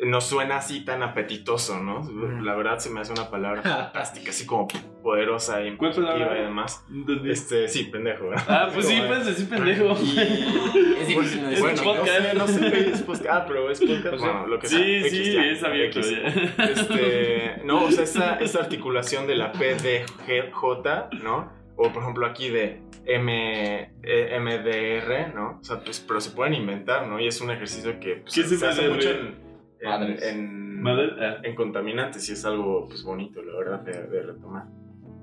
[0.00, 2.02] No suena así tan apetitoso, ¿no?
[2.42, 4.68] La verdad se me hace una palabra fantástica, así como
[5.02, 6.38] poderosa y ¿Cuál palabra?
[6.38, 6.84] y demás.
[7.24, 8.28] Este, sí, pendejo.
[8.28, 8.44] ¿verdad?
[8.48, 9.92] Ah, pues sí, puedes decir pendejo.
[9.92, 12.34] Es difícil no Es podcast.
[12.34, 13.30] No sé, no sé, es podcast.
[13.30, 14.18] Ah, pero es podcast.
[14.18, 14.78] Bueno, lo que sea.
[14.78, 16.00] Sí, X, sí, ya, es abierto.
[16.00, 16.64] Ya.
[16.64, 21.52] Este, no, o sea, esa, esa articulación de la P, D, G, J, ¿no?
[21.76, 25.58] O por ejemplo aquí de M, eh, MDR, ¿no?
[25.60, 27.20] O sea, pues, pero se pueden inventar, ¿no?
[27.20, 29.43] Y es un ejercicio que pues, ¿Qué es se hace mucho en,
[29.84, 31.36] en, en, ah.
[31.42, 34.66] en contaminantes y es algo pues bonito, la verdad, de, de retomar.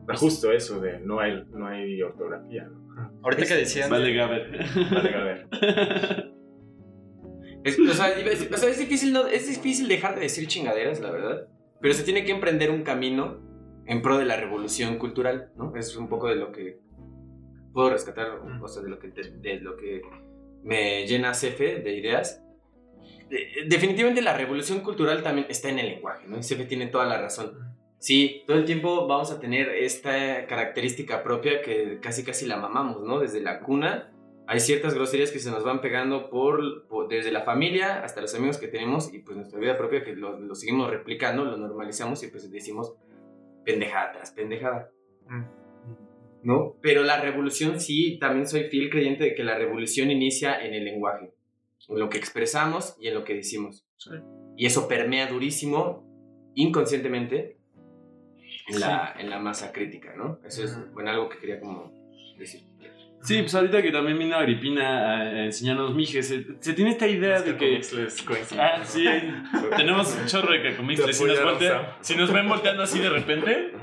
[0.05, 2.81] Pero justo eso de no hay, no hay ortografía, ¿no?
[3.23, 3.89] Ahorita que decían...
[3.89, 4.65] Vale, Gaber.
[4.91, 5.47] Vale, a ver.
[7.63, 10.99] Es, o, sea, es, o sea, es difícil, no- es difícil dejar de decir chingaderas,
[10.99, 11.47] la verdad.
[11.79, 13.39] Pero se tiene que emprender un camino
[13.85, 15.75] en pro de la revolución cultural, ¿no?
[15.75, 16.79] Es un poco de lo que
[17.71, 20.01] puedo rescatar, o sea, de lo que, de, de lo que
[20.63, 22.43] me llena CF de ideas.
[23.31, 26.37] De- definitivamente la revolución cultural también está en el lenguaje, ¿no?
[26.37, 27.57] Y CF tiene toda la razón.
[27.97, 33.03] Sí, todo el tiempo vamos a tener esta característica propia que casi casi la mamamos,
[33.03, 33.19] ¿no?
[33.19, 34.11] Desde la cuna
[34.47, 38.35] hay ciertas groserías que se nos van pegando por, por- desde la familia hasta los
[38.35, 42.21] amigos que tenemos y pues nuestra vida propia que lo, lo seguimos replicando, lo normalizamos
[42.23, 42.93] y pues decimos
[43.63, 44.89] pendejada tras pendejada.
[46.43, 46.75] ¿No?
[46.81, 50.85] Pero la revolución sí, también soy fiel creyente de que la revolución inicia en el
[50.85, 51.33] lenguaje,
[51.87, 53.85] en lo que expresamos y en lo que decimos.
[54.57, 56.07] Y eso permea durísimo,
[56.55, 57.57] inconscientemente,
[58.67, 60.39] en la, en la masa crítica, ¿no?
[60.45, 61.91] Eso es bueno, algo que quería como
[62.37, 62.70] decir.
[63.23, 67.39] Sí, pues ahorita que también vino Agripina a enseñarnos mijes, se, se tiene esta idea
[67.41, 67.75] de que...
[68.59, 69.05] Ah, sí,
[69.77, 71.17] tenemos un chorro de cacomixles.
[71.17, 73.73] Si nos, voltea- si nos ven volteando así de repente,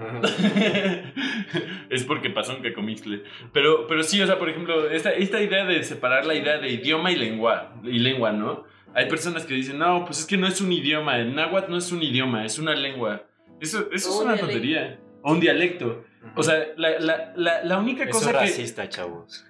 [1.90, 3.22] es porque pasó un cacomixle.
[3.52, 6.70] Pero, pero sí, o sea, por ejemplo, esta, esta idea de separar la idea de
[6.70, 8.64] idioma y lengua, y lengua, ¿no?
[8.94, 11.76] Hay personas que dicen, no, pues es que no es un idioma, el náhuatl no
[11.78, 13.24] es un idioma, es una lengua.
[13.60, 14.98] Eso, eso es un una tontería.
[15.28, 16.04] O un dialecto.
[16.34, 18.42] O sea, la, la, la, la única Eso cosa es que...
[18.44, 19.44] racista, chavos.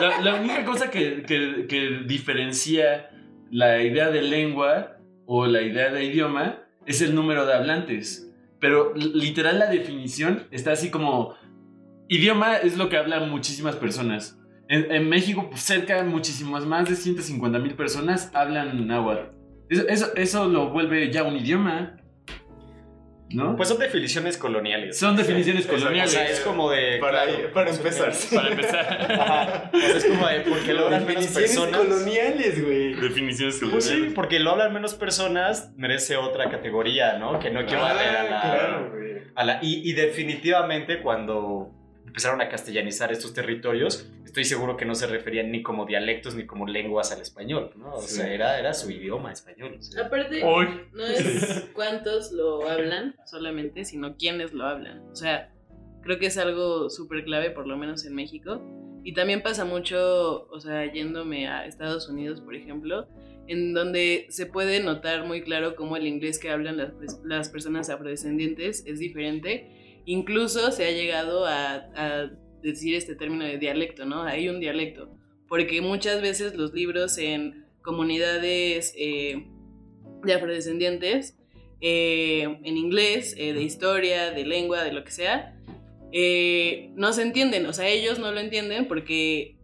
[0.00, 3.10] La, la única cosa que, que- que diferencia
[3.50, 8.30] la idea de lengua o la idea de idioma es el número de hablantes.
[8.58, 11.34] Pero literal la definición está así como...
[12.08, 14.36] Idioma es lo que hablan muchísimas personas.
[14.68, 19.30] En, en México, pues, cerca de muchísimas más de 150 mil personas hablan náhuatl.
[19.68, 21.96] Eso, eso, eso lo vuelve ya un idioma.
[23.32, 23.54] ¿No?
[23.56, 24.98] Pues son definiciones coloniales.
[24.98, 25.76] Son definiciones exacto.
[25.76, 26.12] O coloniales.
[26.12, 26.98] sea, es como de...
[27.00, 28.12] Para, claro, empezar.
[28.34, 29.06] Para empezar.
[29.20, 29.70] Ajá.
[29.72, 31.76] O sea, es como de porque lo hablan menos personas.
[31.78, 32.94] coloniales, güey.
[32.94, 34.08] definiciones Pues coloniales.
[34.08, 37.38] sí, porque lo hablan menos personas, merece otra categoría, ¿no?
[37.38, 38.40] Que no equivale a la...
[38.42, 39.22] claro, güey.
[39.34, 41.70] a la- y, y definitivamente cuando
[42.10, 46.44] empezaron a castellanizar estos territorios, estoy seguro que no se referían ni como dialectos ni
[46.44, 47.94] como lenguas al español, ¿no?
[47.94, 48.16] O Sí.
[48.16, 49.76] sea, era, era su idioma español.
[49.78, 50.06] o sea.
[50.06, 50.66] Aparte, Hoy.
[50.92, 55.02] no es cuántos lo hablan solamente, sino quiénes lo hablan.
[55.12, 55.52] O sea,
[56.02, 58.60] creo que es algo súper clave, por lo menos en México.
[59.04, 63.06] Y también pasa mucho, o sea, yéndome a Estados Unidos, por ejemplo,
[63.46, 66.90] en donde se puede notar muy claro cómo el inglés que hablan las,
[67.24, 69.79] las personas afrodescendientes es diferente.
[70.10, 74.24] Incluso se ha llegado a, decir este término de dialecto, ¿no?
[74.24, 75.08] Hay un dialecto.
[75.46, 79.46] Porque muchas veces los libros en comunidades eh,
[80.24, 81.38] de afrodescendientes,
[81.80, 85.56] eh, en inglés, eh, de historia, de lengua, de lo que sea,
[86.96, 87.66] no se entienden.
[87.66, 89.58] O sea, ellos no lo entienden porque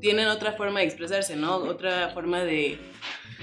[0.00, 1.58] tienen otra forma de expresarse, ¿no?
[1.58, 2.78] Otra forma de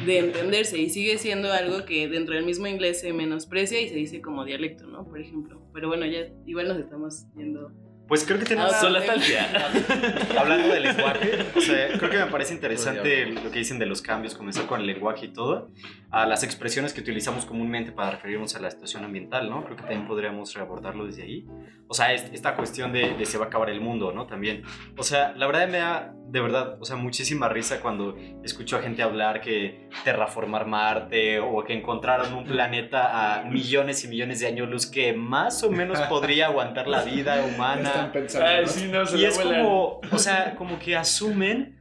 [0.05, 0.77] entenderse.
[0.77, 4.43] Y sigue siendo algo que dentro del mismo inglés se menosprecia y se dice como
[4.43, 5.07] dialecto, ¿no?
[5.07, 5.62] Por ejemplo.
[5.73, 7.71] Pero bueno, ya igual nos estamos yendo.
[8.07, 8.73] Pues creo que tenemos...
[8.73, 9.47] Ah, Solatalgia.
[10.39, 14.01] Hablando del lenguaje, o sea, creo que me parece interesante lo que dicen de los
[14.01, 15.69] cambios, comenzar con el lenguaje y todo,
[16.13, 19.63] a las expresiones que utilizamos comúnmente para referirnos a la situación ambiental, ¿no?
[19.63, 21.47] Creo que también podríamos reabordarlo desde ahí.
[21.87, 24.27] O sea, es- esta cuestión de, de se va a acabar el mundo, ¿no?
[24.27, 24.61] También.
[24.95, 28.81] O sea, la verdad me da, de verdad, o sea, muchísima risa cuando escucho a
[28.83, 34.45] gente hablar que terraformar Marte o que encontraron un planeta a millones y millones de
[34.47, 37.89] años luz que más o menos podría aguantar la vida humana.
[37.89, 38.47] Están pensando.
[38.47, 38.67] Ay, ¿no?
[38.67, 39.63] sí, no, se Y es vuelan.
[39.63, 41.79] como, o sea, como que asumen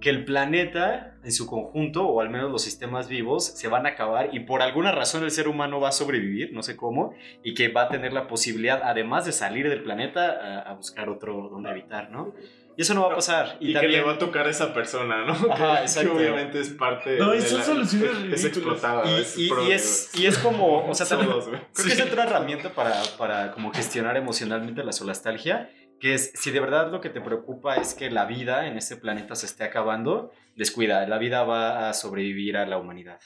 [0.00, 3.90] que el planeta en su conjunto, o al menos los sistemas vivos, se van a
[3.90, 7.14] acabar y por alguna razón el ser humano va a sobrevivir, no sé cómo,
[7.44, 11.08] y que va a tener la posibilidad, además de salir del planeta, a, a buscar
[11.08, 12.34] otro donde habitar, ¿no?
[12.74, 13.58] Y eso no va a pasar.
[13.60, 15.32] Y, que le va a tocar a esa persona, ¿no?
[15.52, 16.12] Ajá, que, exacto.
[16.12, 18.44] que obviamente es parte No, de y son la- soluciones es ridículas.
[18.46, 19.10] explotada.
[19.10, 21.30] Y, es y- y es, y es como, o sea, también.
[21.30, 25.70] Creo que es otra herramienta para, para como gestionar emocionalmente la solastalgia,
[26.02, 28.96] que es, si de verdad lo que te preocupa es que la vida en este
[28.96, 33.20] planeta se esté acabando, descuida, la vida va a sobrevivir a la humanidad.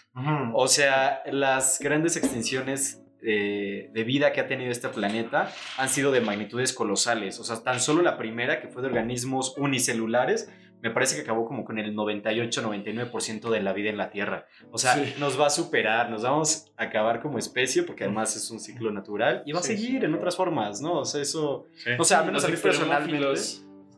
[0.52, 6.12] O sea, las grandes extinciones eh, de vida que ha tenido este planeta han sido
[6.12, 7.40] de magnitudes colosales.
[7.40, 10.52] O sea, tan solo la primera, que fue de organismos unicelulares,
[10.88, 14.46] me parece que acabó como con el 98-99% de la vida en la Tierra.
[14.70, 15.14] O sea, Sí.
[15.18, 18.90] nos va a superar, nos vamos a acabar como especie, porque además es un ciclo
[18.90, 21.00] natural, y va a Sí, seguir en otras formas, ¿no?
[21.00, 21.66] O sea, eso...
[21.74, 21.90] Sí.
[21.98, 23.26] O sea, al menos a mí personalmente...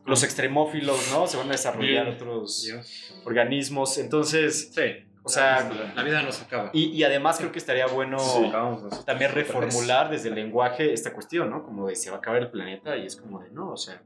[0.05, 1.27] Los extremófilos, ¿no?
[1.27, 2.15] Se van a desarrollar Bien.
[2.15, 3.21] otros Dios.
[3.25, 3.97] organismos.
[3.99, 5.05] Entonces, Sí.
[5.21, 5.69] o sea...
[5.95, 6.71] La vida no se acaba.
[6.73, 11.51] Y, y además creo que estaría bueno nosotros también reformular desde el lenguaje esta cuestión,
[11.51, 11.61] ¿no?
[11.63, 14.01] Como de se va a acabar el planeta y es como de no, o sea,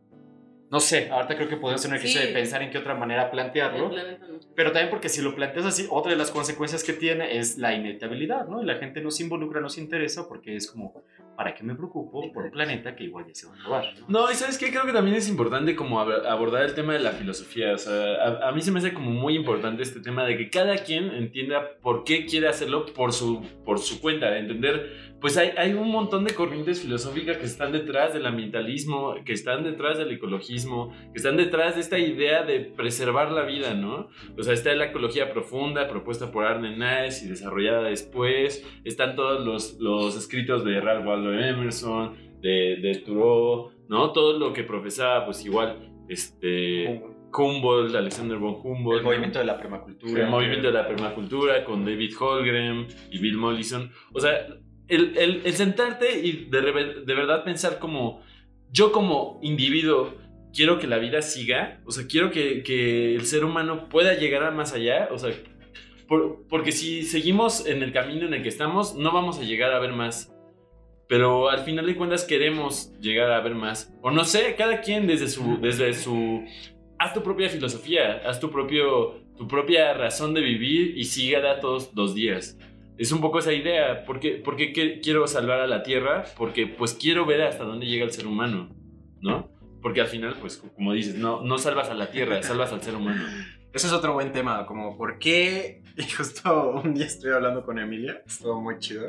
[0.74, 2.28] no sé, ahorita creo que podemos hacer un ejercicio Sí.
[2.28, 3.92] de pensar en qué otra manera plantearlo,
[4.56, 7.74] pero también porque si lo planteas así, otra de las consecuencias que tiene es la
[7.76, 8.62] inevitabilidad, ¿no?
[8.62, 11.04] Y la gente no se involucra, no se interesa porque es como,
[11.38, 13.86] ¿para qué me preocupo por un planeta que igual ya se va a acabar?
[14.08, 14.22] ¿no?
[14.26, 17.00] No, y sabes qué, creo que también es importante como ab- abordar el tema de
[17.00, 17.74] la filosofía.
[17.74, 20.50] O sea, a, a mí se me hace como muy importante este tema de que
[20.50, 24.32] cada quien entienda por qué quiere hacerlo por su, por su cuenta.
[24.32, 29.16] de Entender, pues hay, hay un montón de corrientes filosóficas que están detrás del ambientalismo,
[29.24, 33.74] que están detrás del ecologismo, que están detrás de esta idea de preservar la vida,
[33.74, 34.10] ¿no?
[34.38, 38.68] O sea, está la ecología profunda propuesta por Arne Naes y desarrollada después.
[38.84, 44.12] Están todos los, los escritos de Ralph Waldo Emerson, de, de Thoreau, ¿no?
[44.12, 47.02] Todo lo que profesaba, pues igual, este,
[47.34, 49.00] Humboldt, Alexander von Humboldt.
[49.00, 50.24] El movimiento de la permacultura.
[50.26, 53.90] el movimiento de la permacultura con David Holmgren y Bill Mollison.
[54.12, 54.48] O sea,
[54.88, 56.62] el, el- el sentarte y de,
[57.06, 58.22] de verdad pensar como
[58.72, 60.16] yo como individuo
[60.54, 64.44] quiero que la vida siga, o sea, quiero que, que el ser humano pueda llegar
[64.44, 65.32] a más allá, o sea,
[66.08, 69.72] por- porque si seguimos en el camino en el que estamos, no vamos a llegar
[69.74, 70.30] a ver más.
[71.08, 73.94] Pero al final de cuentas queremos llegar a ver más.
[74.02, 76.44] O no sé, cada quien desde su, desde su
[76.98, 81.92] haz tu propia filosofía, haz tu, propio, tu propia razón de vivir y sígala todos
[81.94, 82.58] los días.
[82.98, 84.06] Es un poco esa idea.
[84.06, 86.26] ¿Por qué, quiero salvar a la Tierra?
[86.38, 88.70] Porque pues quiero ver hasta dónde llega el ser humano,
[89.22, 89.50] ¿no?
[89.82, 92.96] Porque al final, pues como dices, no, no salvas a la Tierra, salvas al ser
[92.96, 93.24] humano.
[93.74, 97.80] Ese es otro buen tema, como por qué, y justo un día estoy hablando con
[97.80, 99.08] Emilia, estuvo muy chido,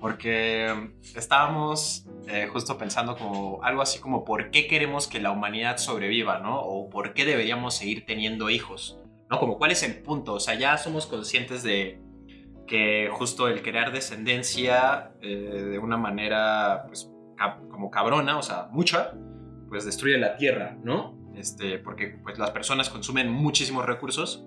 [0.00, 5.76] porque estábamos eh, justo pensando como algo así como por qué queremos que la humanidad
[5.76, 6.60] sobreviva, ¿no?
[6.60, 8.98] O por qué deberíamos seguir teniendo hijos,
[9.30, 9.38] ¿no?
[9.38, 12.00] Como cuál es el punto, o sea, ya somos conscientes de
[12.68, 17.10] que justo el crear descendencia eh, de una manera, pues,
[17.70, 19.12] como cabrona, o sea, mucha,
[19.68, 21.18] pues destruye la tierra, ¿no?
[21.36, 24.44] Este, porque pues las personas consumen muchísimos recursos.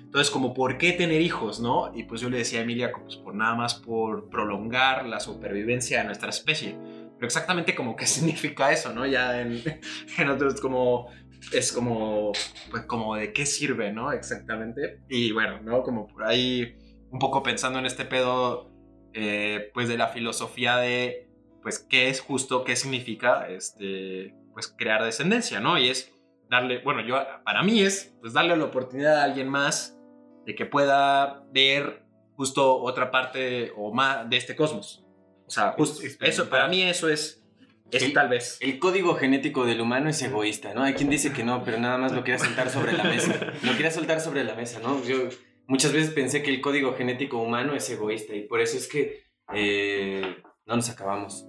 [0.00, 1.90] Entonces, como, ¿por qué tener hijos, no?
[1.94, 6.00] Y pues yo le decía a Emilia, pues por nada más por prolongar la supervivencia
[6.00, 6.76] de nuestra especie.
[7.16, 9.06] Pero exactamente como qué significa eso, ¿no?
[9.06, 9.62] Ya en,
[10.18, 11.08] en otros como
[11.52, 12.32] es como
[12.70, 14.12] pues como de qué sirve, ¿no?
[14.12, 15.00] Exactamente.
[15.08, 15.82] Y bueno, ¿no?
[15.82, 16.76] Como por ahí
[17.12, 18.70] un poco pensando en este pedo
[19.14, 21.28] eh, pues de la filosofía de
[21.62, 25.78] pues qué es justo, qué significa este pues crear descendencia, ¿no?
[25.78, 26.12] Y es
[26.50, 29.96] darle, bueno, yo para mí es pues darle la oportunidad a alguien más
[30.44, 32.02] de que pueda ver
[32.34, 35.04] justo otra parte o más de este cosmos.
[35.46, 37.38] O sea, justo eso para mí eso es
[37.90, 40.82] es El- tal vez El código genético del humano es egoísta, ¿no?
[40.82, 43.52] Hay quien dice que no, pero nada más lo quería soltar sobre la mesa.
[43.62, 45.04] Lo quería soltar sobre la mesa, ¿no?
[45.04, 45.28] Yo
[45.66, 49.22] muchas veces pensé que el código genético humano es egoísta y por eso es que
[49.54, 50.36] eh,
[50.66, 51.46] no nos acabamos,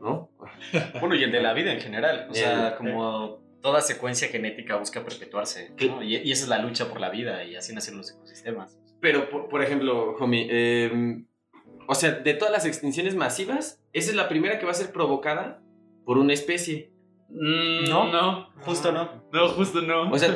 [0.00, 0.30] ¿no?
[1.00, 2.26] Bueno, y el de la vida en general.
[2.30, 5.74] O sea, El- como toda secuencia genética busca perpetuarse.
[5.88, 6.02] ¿no?
[6.02, 8.78] Y, y esa es la lucha por la vida y así nacen los ecosistemas.
[9.00, 11.24] Pero, por, por ejemplo, homie, eh,
[11.88, 14.92] o sea, de todas las extinciones masivas, esa es la primera que va a ser
[14.92, 15.62] provocada
[16.04, 16.92] por una especie.
[17.28, 18.10] Mm, No.
[18.12, 19.22] no, Justo no.
[19.32, 20.10] no, justo no.
[20.10, 20.30] O sea,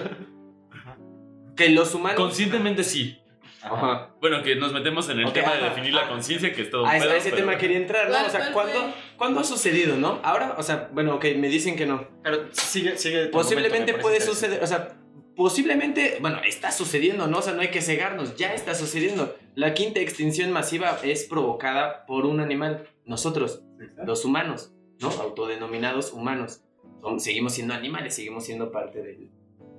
[1.56, 2.16] que los humanos...
[2.20, 3.19] Conscientemente sí.
[3.62, 4.14] Ajá.
[4.20, 6.82] Bueno, que nos metemos en el tema de ajá, definir la conciencia, que es todo
[6.84, 8.14] un A ese, pedo, a ese pero- tema quería entrar, ¿no?
[8.14, 8.94] ¿Cuál- O sea, ¿cuándo?
[9.16, 10.18] ¿cuándo ha sucedido, no?
[10.22, 12.06] Ahora, o sea, bueno, ok, me dicen que no.
[12.22, 13.26] Pero sigue, sigue.
[13.26, 14.96] Posiblemente puede suceder, o sea,
[15.36, 17.38] posiblemente, bueno, está sucediendo, ¿no?
[17.38, 19.36] O sea, no hay que cegarnos, ya está sucediendo.
[19.54, 23.62] La quinta extinción masiva es provocada por un animal, nosotros,
[24.04, 25.08] los humanos, ¿no?
[25.08, 26.62] Autodenominados humanos.
[27.02, 29.30] Son- seguimos siendo animales, seguimos siendo parte del,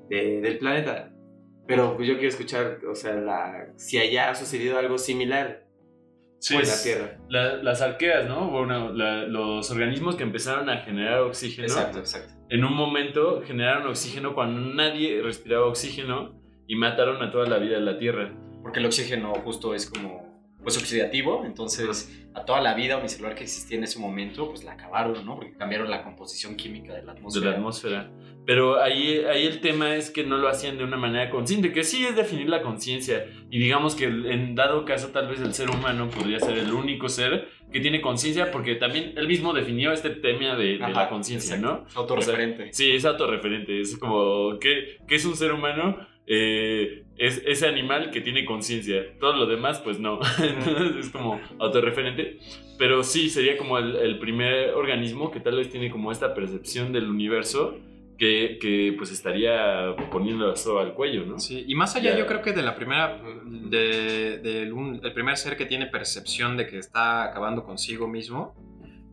[0.10, 1.12] de- del planeta.
[1.76, 5.65] Pero pues yo quiero escuchar, o sea, la, si allá ha sucedido algo similar
[6.39, 7.17] Sí, en la pues, Tierra.
[7.30, 8.49] la- las arqueas, ¿no?
[8.49, 11.67] Bueno, la- los organismos que empezaron a generar oxígeno.
[11.67, 12.34] Exacto, exacto.
[12.49, 17.76] En un momento generaron oxígeno cuando nadie respiraba oxígeno y mataron a toda la vida
[17.76, 18.34] de la Tierra.
[18.63, 20.30] Porque el oxígeno justo es como
[20.63, 24.74] pues oxidativo, entonces a toda la vida unicelular que existía en ese momento, pues la
[24.74, 25.36] acabaron, ¿no?
[25.36, 27.49] Porque cambiaron la composición química de la de atmósfera.
[27.51, 28.11] la atmósfera.
[28.46, 31.84] Pero ahí, ahí el tema es que no lo hacían de una manera consciente, que
[31.84, 33.28] sí es definir la conciencia.
[33.52, 37.08] Y digamos que en dado caso tal vez el ser humano podría ser el único
[37.08, 41.10] ser que tiene conciencia, porque también él mismo definió este tema de, de Ajá, la
[41.10, 41.58] conciencia.
[41.58, 41.86] ¿no?
[41.88, 42.74] Es autorreferente.
[42.74, 43.80] Sí, es autorreferente.
[43.80, 45.98] Es como, ¿qué, qué es un ser humano?
[46.26, 49.18] Eh, es ese animal que tiene conciencia.
[49.20, 50.20] Todo lo demás, pues no.
[50.42, 52.39] Entonces es como autorreferente.
[52.80, 56.92] Pero sí, sería como el, el primer organismo que tal vez tiene como esta percepción
[56.92, 57.78] del universo
[58.22, 61.39] que, que pues estaría poniendo la soga al cuello, ¿no?
[61.39, 62.19] Sí, y más allá Ya.
[62.19, 66.67] yo creo que de la primera, de, del el primer ser que tiene percepción de
[66.67, 68.53] que está acabando consigo mismo,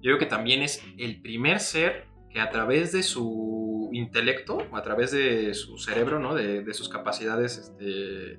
[0.03, 4.77] yo creo que también es el primer ser que a través de su intelecto, o
[4.77, 6.35] a través de su cerebro, ¿no?
[6.35, 8.33] De, de sus capacidades este,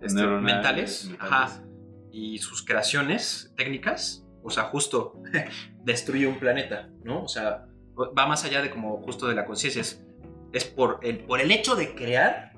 [0.00, 1.32] este, Neuronales, mentales, mentales.
[1.32, 1.62] ajá,
[2.10, 5.22] y sus creaciones técnicas, o sea, justo
[5.84, 7.22] destruye un planeta, ¿no?
[7.22, 7.66] O sea,
[7.96, 10.04] va más allá de como justo de la conciencia, es,
[10.52, 12.52] es por, el, por el hecho de crear,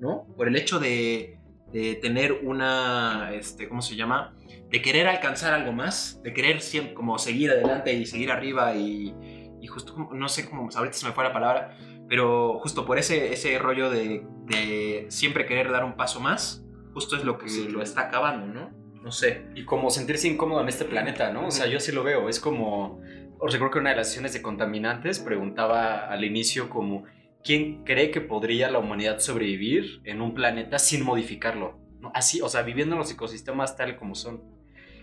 [0.00, 0.26] ¿no?
[0.36, 1.38] Por el hecho de,
[1.72, 4.34] de tener una, este, ¿cómo se llama?
[4.70, 9.14] De querer alcanzar algo más, de querer siempre como seguir adelante y seguir arriba y,
[9.60, 11.76] y justo, no sé cómo, ahorita se me fue la palabra,
[12.08, 16.64] pero justo por ese, ese rollo de, de siempre querer dar un paso más,
[16.94, 17.68] justo es lo que Sí.
[17.68, 18.70] lo está acabando, ¿no?
[19.02, 19.46] No sé.
[19.56, 21.48] Y como sentirse incómodo en este planeta, ¿no?
[21.48, 22.28] O sea, yo así lo veo.
[22.28, 23.00] Es como.
[23.44, 27.02] Os recuerdo que una de las sesiones de contaminantes preguntaba al inicio como.
[27.42, 31.76] ¿Quién cree que podría la humanidad sobrevivir en un planeta sin modificarlo?
[31.98, 32.12] ¿No?
[32.14, 34.44] Así, o sea, viviendo en los ecosistemas tal como son.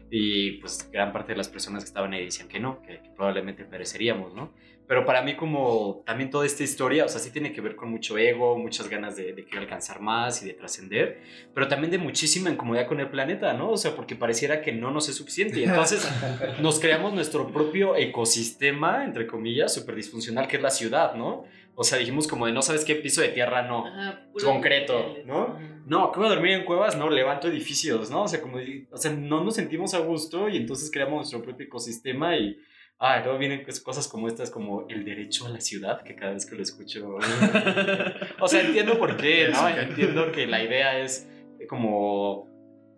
[0.10, 3.10] Y pues gran parte de las personas que estaban ahí decían que no, que, que
[3.10, 4.54] probablemente pereceríamos, ¿no?
[4.90, 7.92] Pero para mí como también toda esta historia, o sea, sí tiene que ver con
[7.92, 11.22] mucho ego, muchas ganas de, de querer alcanzar más y de trascender,
[11.54, 13.70] pero también de muchísima incomodidad con el planeta, ¿no?
[13.70, 15.60] O sea, porque pareciera que no nos es suficiente.
[15.60, 16.10] Y entonces
[16.60, 21.44] nos creamos nuestro propio ecosistema, entre comillas, súper disfuncional, que es la ciudad, ¿no?
[21.76, 23.86] O sea, dijimos como de no sabes qué piso de tierra, no.
[23.86, 25.18] Ajá, Concreto.
[25.24, 25.60] ¿no?
[25.86, 28.24] No, acabo de dormir en cuevas, no, levanto edificios, ¿no?
[28.24, 28.58] O sea, como,
[28.90, 32.58] o sea, no nos sentimos a gusto y entonces creamos nuestro propio ecosistema y,
[33.00, 36.34] ah, luego vienen cos- cosas como estas, como el derecho a la ciudad, que cada
[36.34, 37.18] vez que lo escucho,
[38.40, 39.68] o sea, entiendo por qué, ¿no?
[39.70, 41.28] Entiendo que la idea es
[41.68, 42.48] como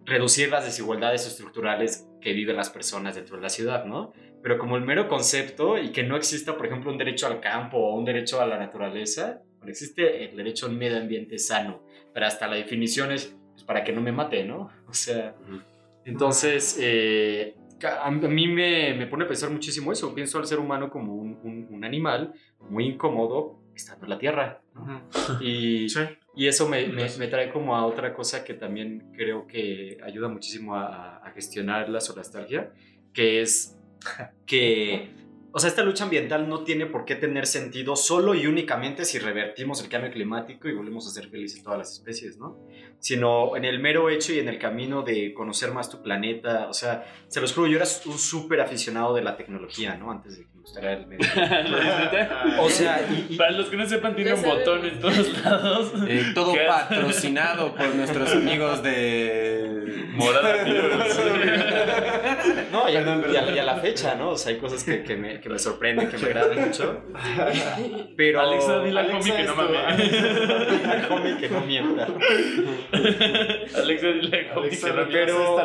[0.06, 4.12] reducir las desigualdades estructurales que viven las personas dentro de la ciudad, ¿no?
[4.44, 7.78] Pero como el mero concepto y que no exista, por ejemplo, un derecho al campo
[7.78, 11.84] o un derecho a la naturaleza, bueno, existe el derecho a un medio ambiente sano,
[12.14, 14.72] pero hasta la definición es pues, para que no me mate, ¿no?
[14.88, 15.36] O sea,
[16.06, 17.54] entonces, eh,
[17.88, 20.14] a mí me, me pone a pensar muchísimo eso.
[20.14, 22.34] Pienso al ser humano como un, un- un animal
[22.70, 24.62] muy incómodo estando en la tierra.
[24.76, 25.02] ¿no?
[25.42, 26.00] Y, Sí.
[26.36, 30.28] y eso me, me- me trae como a otra cosa que también creo que ayuda
[30.28, 32.72] muchísimo a, a gestionar la solastalgia,
[33.14, 33.78] que es
[34.46, 35.10] que,
[35.54, 39.20] o sea, esta lucha ambiental no tiene por qué tener sentido solo y únicamente si
[39.20, 42.58] revertimos el cambio climático y volvemos a ser felices todas las especies, ¿no?
[43.00, 46.74] Sino en el mero hecho y en el camino de conocer más tu planeta, o
[46.74, 50.12] sea, se los juro, yo era un súper aficionado de la tecnología, ¿no?
[50.12, 51.28] Antes de que me gustara el medio.
[52.60, 55.92] O sea, y- y, Para los que no sepan, tiene un botón en todos lados.
[56.08, 56.60] Eh, todo ¿Qué?
[56.68, 60.64] patrocinado por nuestros amigos de Morada
[62.72, 64.30] No, y, a, y a- y a la fecha, ¿no?
[64.32, 67.04] O sea, hay cosas que, que me, que me sorprenden, que me agradan mucho.
[68.18, 68.42] Pero.
[68.42, 70.12] Alexa, dile al homie que no mames.
[70.12, 72.08] Dile al homie que no mienta.
[73.76, 75.56] Alexa, dile a Kobe que no pero-.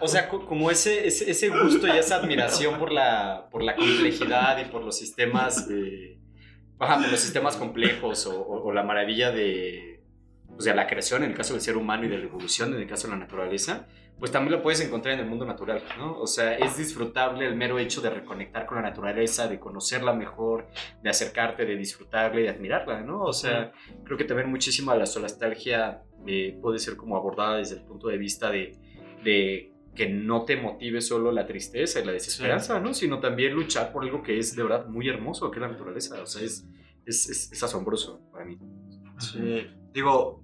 [0.00, 3.74] O sea, co- como ese, ese, ese gusto y esa admiración por la, por la
[3.76, 5.68] complejidad y por los sistemas.
[5.70, 6.18] eh,
[6.78, 10.00] ajá, por los sistemas complejos o, o- o la maravilla de,
[10.48, 12.80] pues, de la creación en el caso del ser humano y de la evolución en
[12.82, 13.86] el caso de la naturaleza,
[14.18, 16.18] pues también lo puedes encontrar en el mundo natural, ¿no?
[16.18, 20.68] O sea, es disfrutable el mero hecho de reconectar con la naturaleza, de conocerla mejor,
[21.02, 23.22] de acercarte, de disfrutarla y de admirarla, ¿no?
[23.22, 23.72] O sea,
[24.04, 28.16] creo que también muchísima la solastalgia eh, puede ser como abordada desde el punto de
[28.16, 28.72] vista de,
[29.22, 32.94] de que no te motive solo la tristeza y la desesperanza, ¿no?
[32.94, 36.22] Sino también luchar por algo que es de verdad muy hermoso, que es la naturaleza.
[36.22, 36.66] O sea, es,
[37.04, 38.58] es, es, es asombroso para mí.
[39.18, 40.42] Sí, digo,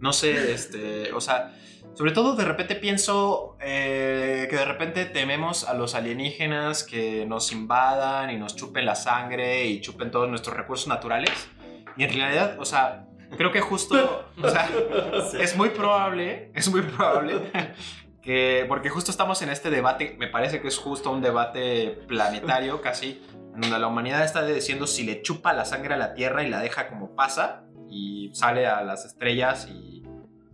[0.00, 1.54] no sé, este, o sea,
[1.96, 7.52] sobre todo de repente pienso eh, que de repente tememos a los alienígenas que nos
[7.52, 11.30] invadan y nos chupen la sangre y chupen todos nuestros recursos naturales.
[11.96, 13.06] Y en realidad, o sea,
[13.38, 14.68] creo que justo, o sea,
[15.40, 17.50] es muy probable, es muy probable
[18.20, 22.82] que, porque justo estamos en este debate, me parece que es justo un debate planetario
[22.82, 23.22] casi,
[23.54, 26.50] en donde la humanidad está diciendo si le chupa la sangre a la Tierra y
[26.50, 29.95] la deja como pasa y sale a las estrellas y,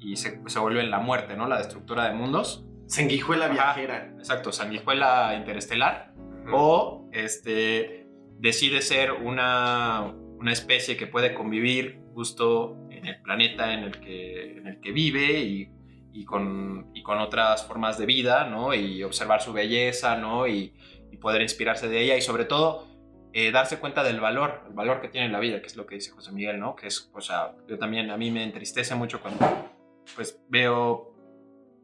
[0.03, 1.47] y se, se vuelve en la muerte, ¿no?
[1.47, 2.65] La destructura de mundos.
[2.87, 3.55] Sanguijuela Ajá.
[3.55, 4.15] viajera.
[4.19, 6.13] Exacto, sanguijuela interestelar.
[6.53, 13.85] O este, decide ser una, una especie que puede convivir justo en el planeta en
[13.85, 15.71] el que, en el que vive y,
[16.13, 18.75] y con, y con otras formas de vida, ¿no?
[18.75, 20.47] Y observar su belleza, ¿no?
[20.47, 20.75] Y,
[21.11, 22.89] y poder inspirarse de ella y sobre todo
[23.35, 25.95] eh, darse cuenta del valor, el valor que tiene la vida, que es lo que
[25.95, 26.77] dice José Miguel, ¿no?
[26.77, 29.72] Que es, o sea, yo también, a mí me entristece mucho cuando
[30.15, 31.15] pues veo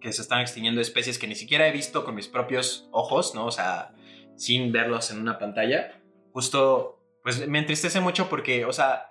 [0.01, 3.47] que se están extinguiendo especies que ni siquiera he visto con mis propios ojos, ¿no?
[3.47, 3.95] O sea,
[4.37, 6.01] sin verlos en una pantalla.
[6.33, 9.09] Justo, pues me entristece mucho porque, o sea,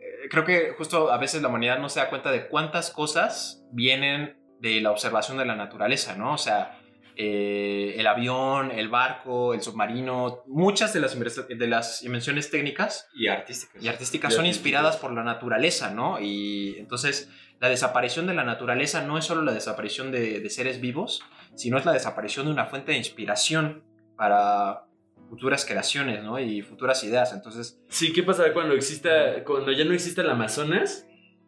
[0.00, 3.62] eh, creo que justo a veces la humanidad no se da cuenta de cuántas cosas
[3.72, 6.32] vienen de la observación de la naturaleza, ¿no?
[6.32, 6.80] O sea,
[7.18, 13.28] eh, el avión, el barco, el submarino, muchas de las, de las invenciones técnicas Y
[13.28, 13.82] artísticas.
[13.82, 14.56] y artísticas Y son artísticas.
[14.56, 16.20] inspiradas por la naturaleza, ¿no?
[16.20, 17.30] Y entonces
[17.60, 21.22] la desaparición de la naturaleza no es solo la desaparición de, de seres vivos,
[21.54, 23.82] sino es la desaparición de una fuente de inspiración
[24.16, 24.84] para
[25.30, 26.38] futuras creaciones, ¿no?
[26.38, 27.32] Y futuras ideas.
[27.32, 31.06] Entonces, Sí, ¿qué pasará cuando exista, cuando ya no exista el Amazonas,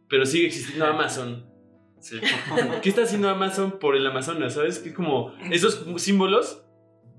[0.09, 1.47] pero sigue existiendo Amazon?
[2.83, 4.55] ¿Qué está haciendo Amazon por el Amazonas?
[4.55, 4.79] ¿Sabes?
[4.79, 6.63] Que como esos símbolos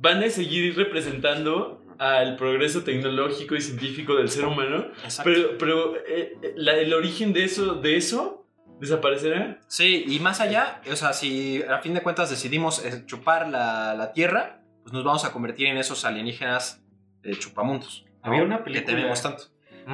[0.02, 4.88] van a seguir representando al progreso tecnológico y científico del ser humano,
[5.26, 8.39] pero, pero eh, eh, la- el origen de eso, de eso
[8.80, 9.60] desaparecerá.
[9.68, 13.94] Sí, y más allá, o sea, si a fin de cuentas decidimos eh, chupar la,
[13.96, 16.82] la Tierra, pues nos vamos a convertir en esos alienígenas
[17.24, 18.06] eh, chupamundos.
[18.22, 19.44] Había una Que película tememos tanto.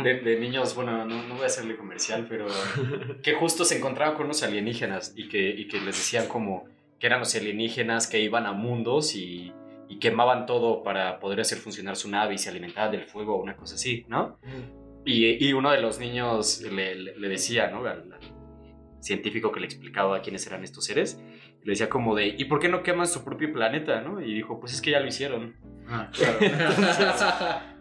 [0.04, 2.48] de, de niños, bueno, no, no voy a hacerle comercial, pero
[3.24, 6.66] que justo se encontraban con unos alienígenas y que, y que les decían como
[7.00, 9.52] que eran los alienígenas que iban a mundos y,
[9.90, 13.42] y quemaban todo para poder hacer funcionar su nave y se alimentaban del fuego o
[13.44, 14.40] una cosa así, ¿no?
[15.06, 17.80] Y, y uno de los niños le, le- le decía, ¿no?
[17.86, 18.20] Al, al
[19.06, 21.20] científico que le explicaba quiénes eran estos seres,
[21.64, 24.20] le decía como de, ¿y por qué no queman su propio planeta, no?
[24.22, 25.56] Y dijo, pues es que ya lo hicieron.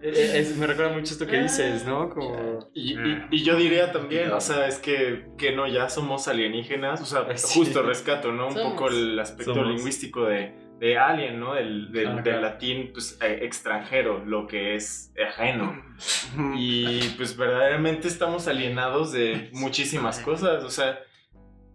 [0.07, 2.11] Eh, es- me recuerda mucho esto que dices, ¿no?
[2.11, 2.69] Como...
[2.75, 7.01] Y, y- y yo diría también, o sea, es que, que no, ya somos alienígenas,
[7.01, 7.61] o sea, Sí.
[7.61, 8.49] justo rescato, ¿no?
[8.49, 8.73] Un Somos.
[8.73, 9.71] poco el aspecto Somos.
[9.75, 11.55] lingüístico de, de alien, ¿no?
[11.55, 12.41] Del, del, Ah, del claro.
[12.43, 15.83] latín, pues, eh, extranjero, lo que es ajeno.
[16.57, 20.99] Y pues verdaderamente estamos alienados de muchísimas cosas, o sea,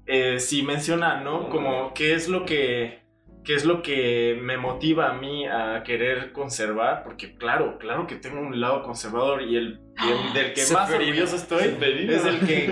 [0.09, 1.49] eh, si menciona, ¿no?
[1.49, 2.99] Como qué es lo que...
[3.41, 7.03] ¿Qué es lo que me motiva a mí a querer conservar?
[7.03, 10.91] Porque claro, claro que tengo un lado conservador y el, y el del que más
[10.91, 12.65] orgulloso estoy es el que,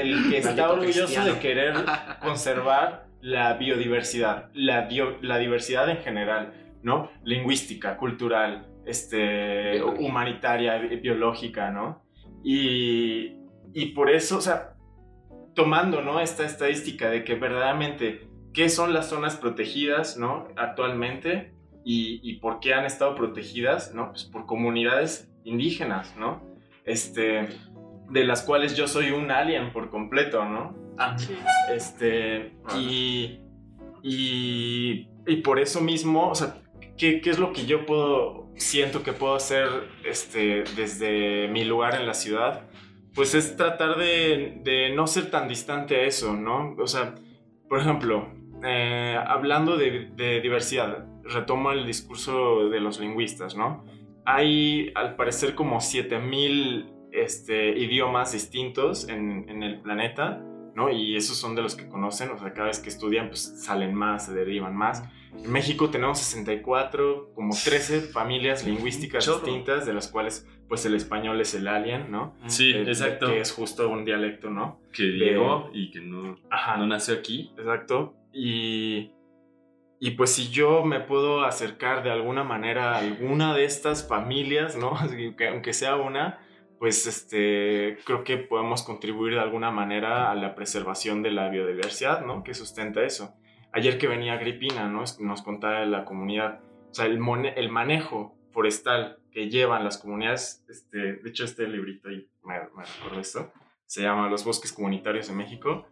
[0.00, 1.74] el que está orgulloso de querer
[2.22, 7.10] conservar la biodiversidad, la, dio- la diversidad en general, ¿no?
[7.24, 10.00] Lingüística, cultural, este, Biológica.
[10.06, 12.04] humanitaria, bi- biológica, ¿no?
[12.44, 13.32] Y,
[13.74, 14.74] y por eso, o sea,
[15.60, 16.20] tomando, ¿no?
[16.20, 20.48] Esta estadística de que verdaderamente, ¿qué son las zonas protegidas, ¿no?
[20.56, 21.52] Actualmente
[21.84, 24.10] y, y por qué han estado protegidas, ¿no?
[24.10, 26.42] Pues por comunidades indígenas, ¿no?
[26.86, 27.50] Este,
[28.08, 30.74] de las cuales yo soy un alien por completo, ¿no?
[31.70, 33.40] Este, y,
[34.02, 36.56] y, y por eso mismo, o sea,
[36.96, 39.68] ¿qué, qué es lo que yo puedo, siento que puedo hacer
[40.06, 42.62] este, desde mi lugar en la ciudad?
[43.14, 46.76] Pues es tratar de, de no ser tan distante a eso, ¿no?
[46.78, 47.14] O sea,
[47.68, 48.28] por ejemplo,
[48.64, 53.84] eh, hablando de, de diversidad, retomo el discurso de los lingüistas, ¿no?
[54.24, 60.42] Hay al parecer como 7000 este, idiomas distintos en, en el planeta,
[60.74, 60.90] ¿no?
[60.90, 63.94] Y esos son de los que conocen, o sea, cada vez que estudian, pues salen
[63.94, 65.02] más, se derivan más.
[65.32, 71.40] En México tenemos 64, como 13 familias lingüísticas distintas, de las cuales, pues el español
[71.40, 72.36] es el alien, ¿no?
[72.46, 73.26] Sí, Eh, exacto.
[73.26, 74.78] Que es justo un dialecto, ¿no?
[74.92, 76.76] Que llegó y que no, Ajá.
[76.76, 77.52] no nació aquí.
[77.58, 78.14] Exacto.
[78.32, 79.10] Y,
[79.98, 84.76] y pues si yo me puedo acercar de alguna manera a alguna de estas familias,
[84.76, 84.92] ¿no?
[85.36, 86.38] Que aunque sea una,
[86.78, 92.24] pues este, creo que podemos contribuir de alguna manera a la preservación de la biodiversidad,
[92.24, 92.44] ¿no?
[92.44, 93.34] Que sustenta eso.
[93.72, 95.02] Ayer que venía Agripina, ¿no?
[95.18, 96.60] Nos contaba de la comunidad,
[96.90, 97.18] o sea, el,
[97.56, 102.84] el manejo forestal que llevan las comunidades, este, de hecho este librito ahí, me, me
[102.84, 103.52] recuerdo esto,
[103.86, 105.86] se llama Los Bosques Comunitarios de México,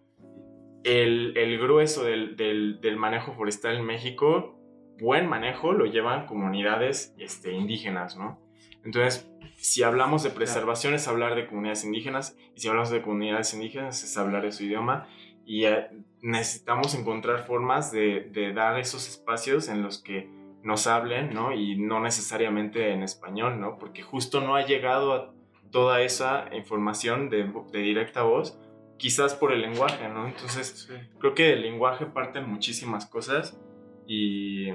[0.84, 4.58] el, el grueso del, del- del manejo forestal en México,
[5.00, 8.40] buen manejo, lo llevan comunidades este, indígenas, ¿no?
[8.84, 13.52] Entonces, si hablamos de preservación es hablar de comunidades indígenas y si hablamos de comunidades
[13.54, 15.08] indígenas es hablar de su idioma
[15.44, 15.88] y eh,
[16.22, 20.28] necesitamos encontrar formas de, de dar esos espacios en los que
[20.62, 21.52] nos hablen, ¿no?
[21.52, 23.78] Y no necesariamente en español, ¿no?
[23.78, 25.34] Porque justo no ha llegado a
[25.70, 28.58] toda esa información de, de directa voz,
[28.96, 30.26] quizás por el lenguaje, ¿no?
[30.26, 30.90] Entonces,
[31.20, 33.58] creo que del lenguaje parten muchísimas cosas
[34.06, 34.68] y...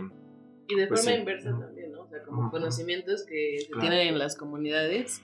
[0.69, 1.19] Y de Pues forma sí.
[1.19, 2.03] inversa también, ¿no?
[2.03, 3.81] O sea, como conocimientos que se Claro.
[3.81, 5.21] tienen en las comunidades,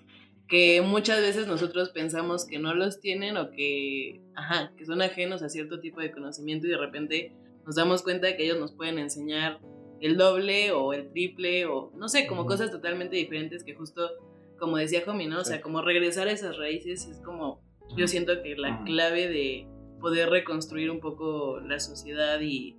[0.50, 5.42] que muchas veces nosotros pensamos que no los tienen o que, ajá, que son ajenos
[5.44, 7.32] a cierto tipo de conocimiento y de repente
[7.66, 9.60] nos damos cuenta que ellos nos pueden enseñar
[10.02, 14.10] el doble o el triple o no sé, como cosas totalmente diferentes que justo,
[14.58, 15.40] como decía Jomi, ¿no?
[15.40, 17.62] O sea, como regresar a esas raíces es como,
[17.96, 19.68] yo siento que la clave de
[20.00, 22.78] poder reconstruir un poco la sociedad y,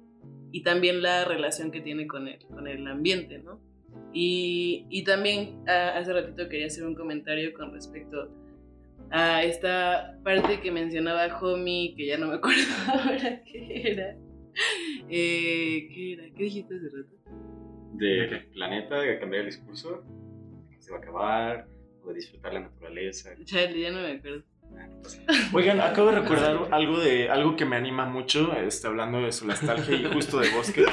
[0.53, 3.61] y también la relación que tiene con el, con el ambiente, ¿no?
[4.13, 8.29] Y, y también ah, hace ratito quería hacer un comentario con respecto
[9.11, 14.17] a esta parte que mencionaba Homie, que ya no me acuerdo ahora qué era.
[15.13, 16.25] Eh, ¿Qué era?
[16.37, 17.17] ¿Qué dijiste hace rato?
[17.95, 20.05] De planeta, de cambiar el discurso,
[20.71, 21.69] que se va a acabar,
[22.05, 23.31] o de disfrutar la naturaleza.
[23.45, 24.45] Chale, ya no me acuerdo.
[24.79, 25.21] Ah, pasa
[25.53, 29.47] Oigan, acabo de recordar algo de algo que me anima mucho, este, hablando de su
[29.47, 30.85] nostalgia y justo de bosque.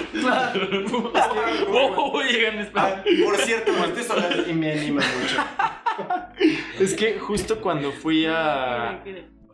[1.69, 3.03] oh, llegan, espera.
[3.23, 5.37] Por cierto, me estoy hablando y me anima mucho.
[6.79, 9.03] Es que justo cuando fui a.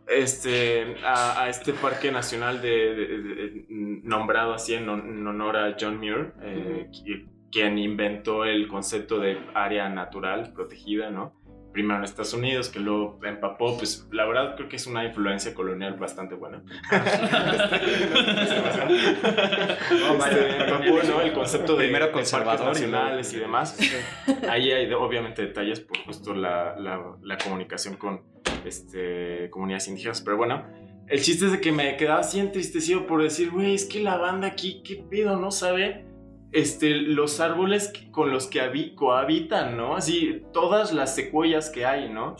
[0.08, 3.66] este, a, a este parque nacional de, de- de- de-
[4.04, 9.18] nombrado así en, hon- en honor a John Muir, eh, qui- quien inventó el concepto
[9.20, 11.32] de área natural protegida, ¿no?
[11.72, 15.54] Primero en Estados Unidos, que luego empapó, pues la verdad creo que es una influencia
[15.54, 16.62] colonial bastante buena.
[19.24, 21.20] Este, empapó, ¿no?
[21.20, 23.78] El concepto de, Primero de parques conservador y nacionales y demás.
[24.48, 28.22] Ahí hay obviamente detalles por justo la, la- la comunicación con
[28.64, 30.64] este, comunidades indígenas, pero bueno,
[31.08, 34.16] el chiste es de que me quedaba así entristecido por decir, güey, es que la
[34.16, 35.38] banda aquí, ¿qué pedo?
[35.38, 36.06] No sabe
[36.52, 39.96] este, los árboles con los que habi- cohabitan, ¿no?
[39.96, 42.36] Así, todas las secuoyas que hay, ¿no?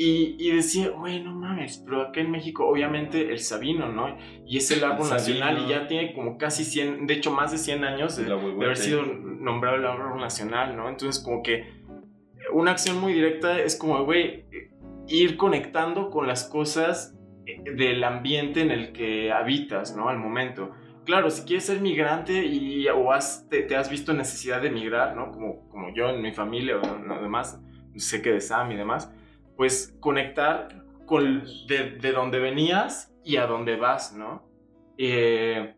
[0.00, 4.16] Y, y decía, güey, no mames, pero acá en México, obviamente, el sabino, ¿no?
[4.46, 5.66] Y es el árbol El nacional sabino.
[5.66, 9.02] y ya tiene como casi 100, de hecho, más de 100 años de, haber sido
[9.02, 10.88] nombrado el árbol nacional, ¿no?
[10.88, 11.82] Entonces, como que
[12.52, 14.44] una acción muy directa es como, güey,
[15.08, 20.08] ir conectando con las cosas eh, del ambiente en el que habitas, ¿no?
[20.08, 20.70] Al momento.
[21.06, 24.70] Claro, si quieres ser migrante y, o has, te, te has visto en necesidad de
[24.70, 25.32] migrar, ¿no?
[25.32, 27.60] Como, como yo en mi familia o demás,
[27.96, 29.12] sé que de Sam y demás,
[29.58, 30.68] pues conectar
[31.04, 34.48] con de, de donde venías y a dónde vas, ¿no?
[34.96, 35.74] Eh,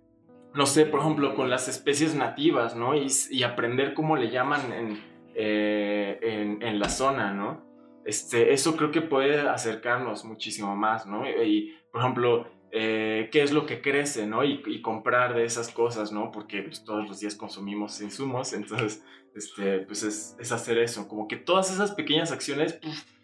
[0.55, 2.95] no sé, por ejemplo, con las especies nativas, ¿no?
[2.95, 5.03] Y, y aprender cómo le llaman en,
[5.35, 7.65] eh, en, la zona, ¿no?
[8.05, 11.27] Este, eso creo que puede acercarnos muchísimo más, ¿no?
[11.27, 14.45] Y, por ejemplo, eh, qué es lo que crece, ¿no?
[14.45, 16.33] Y, comprar de esas cosas, ¿no?
[16.33, 19.03] Porque pues, todos los días consumimos insumos, entonces,
[19.35, 23.20] este, pues es, es hacer eso, como que todas esas pequeñas acciones, puf, dis-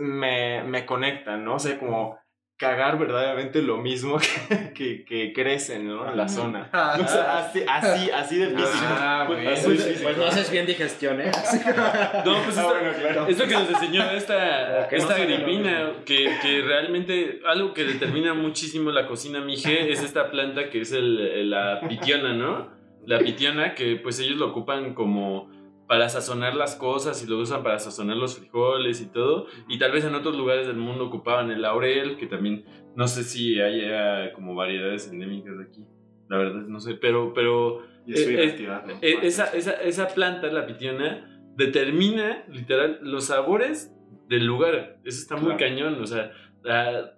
[0.00, 1.56] me, me conectan, ¿no?
[1.56, 2.18] O sea, como
[2.56, 6.08] cagar verdaderamente lo mismo que, que, que crece, ¿no?
[6.10, 6.68] En la zona.
[7.02, 8.84] O sea, así, así, así de físico.
[8.86, 9.50] Ah, Pues, bueno.
[9.56, 11.30] así Pues, pues no haces bien digestión, ¿eh?
[12.24, 13.26] No, pues Ah, esto, bueno, claro.
[13.28, 17.72] es lo que nos enseñó esta, Que no esta lo gripina, que, que realmente algo
[17.72, 22.68] que determina muchísimo la cocina mije es esta planta que es el, la pitiona, ¿no?
[23.06, 25.50] La pitiona, que pues ellos lo ocupan como
[25.90, 29.48] para sazonar las cosas y lo usan para sazonar los frijoles y todo.
[29.68, 32.64] Y tal vez en otros lugares del mundo ocupaban el laurel, que también
[32.94, 35.84] no sé si haya como variedades endémicas de aquí.
[36.28, 40.64] La verdad, no sé, pero, pero Y Eh, eh, eh, esa, esa, esa planta, la
[40.64, 43.92] pitiona, determina literal los sabores
[44.28, 45.00] del lugar.
[45.04, 45.58] Eso está muy Claro.
[45.58, 46.00] cañón.
[46.00, 46.30] O sea,
[46.62, 47.14] la-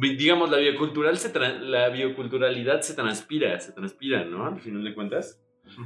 [0.00, 4.44] digamos, la, biocultural se la bioculturalidad se transpira, se transpira, ¿no?
[4.44, 5.40] Al final de cuentas.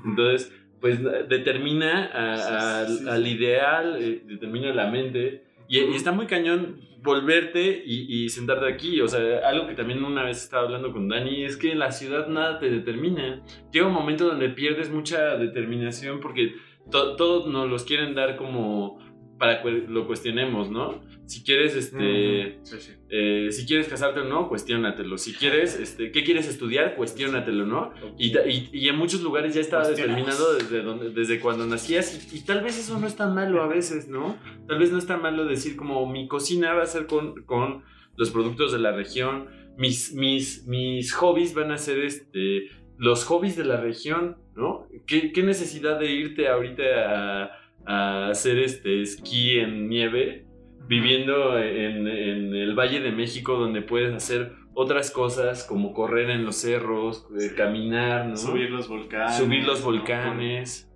[0.05, 0.53] Entonces,
[0.83, 3.09] pues determina a- al- Sí, sí, sí.
[3.09, 5.45] al ideal, eh, determina la mente.
[5.69, 9.01] Y, y está muy cañón volverte y, y sentarte aquí.
[9.01, 11.91] O sea, algo que también una vez estaba hablando con Dani es que en la
[11.93, 13.43] ciudad nada te determina.
[13.73, 16.55] Llega un momento donde pierdes mucha determinación porque
[16.91, 18.99] to- todos nos los quieren dar como
[19.43, 21.03] para que lo cuestionemos, ¿no?
[21.27, 22.93] Si quieres, este, Sí, sí.
[23.11, 25.19] eh, si quieres casarte o no, cuestiónatelo.
[25.19, 26.95] Si quieres, este, ¿qué quieres estudiar?
[26.95, 27.93] Cuestiónatelo, ¿no?
[28.19, 32.33] Y, ta- y- y en muchos lugares ya estaba determinado desde, donde, desde cuando nacías
[32.33, 34.37] y, y tal vez eso no es tan malo a veces, ¿no?
[34.69, 37.83] Tal vez no es tan malo decir como mi cocina va a ser con, con
[38.17, 43.57] los productos de la región, mis, mis, mis hobbies van a ser este, los hobbies
[43.57, 44.87] de la región, ¿no?
[45.09, 50.47] ¿Qué, qué necesidad de irte ahorita a, a hacer este esquí en nieve,
[50.87, 56.45] viviendo en, en el Valle de México donde puedes hacer otras cosas como correr en
[56.45, 58.37] los cerros, eh, caminar, ¿no?
[58.37, 59.37] Subir los volcanes.
[59.37, 59.87] Subir los ¿no?
[59.87, 60.92] volcanes.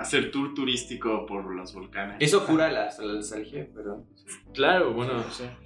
[0.00, 2.16] Hacer tour turístico por los volcanes.
[2.20, 4.04] Eso cura la, la nostalgia, pero...
[4.54, 5.12] Claro, bueno,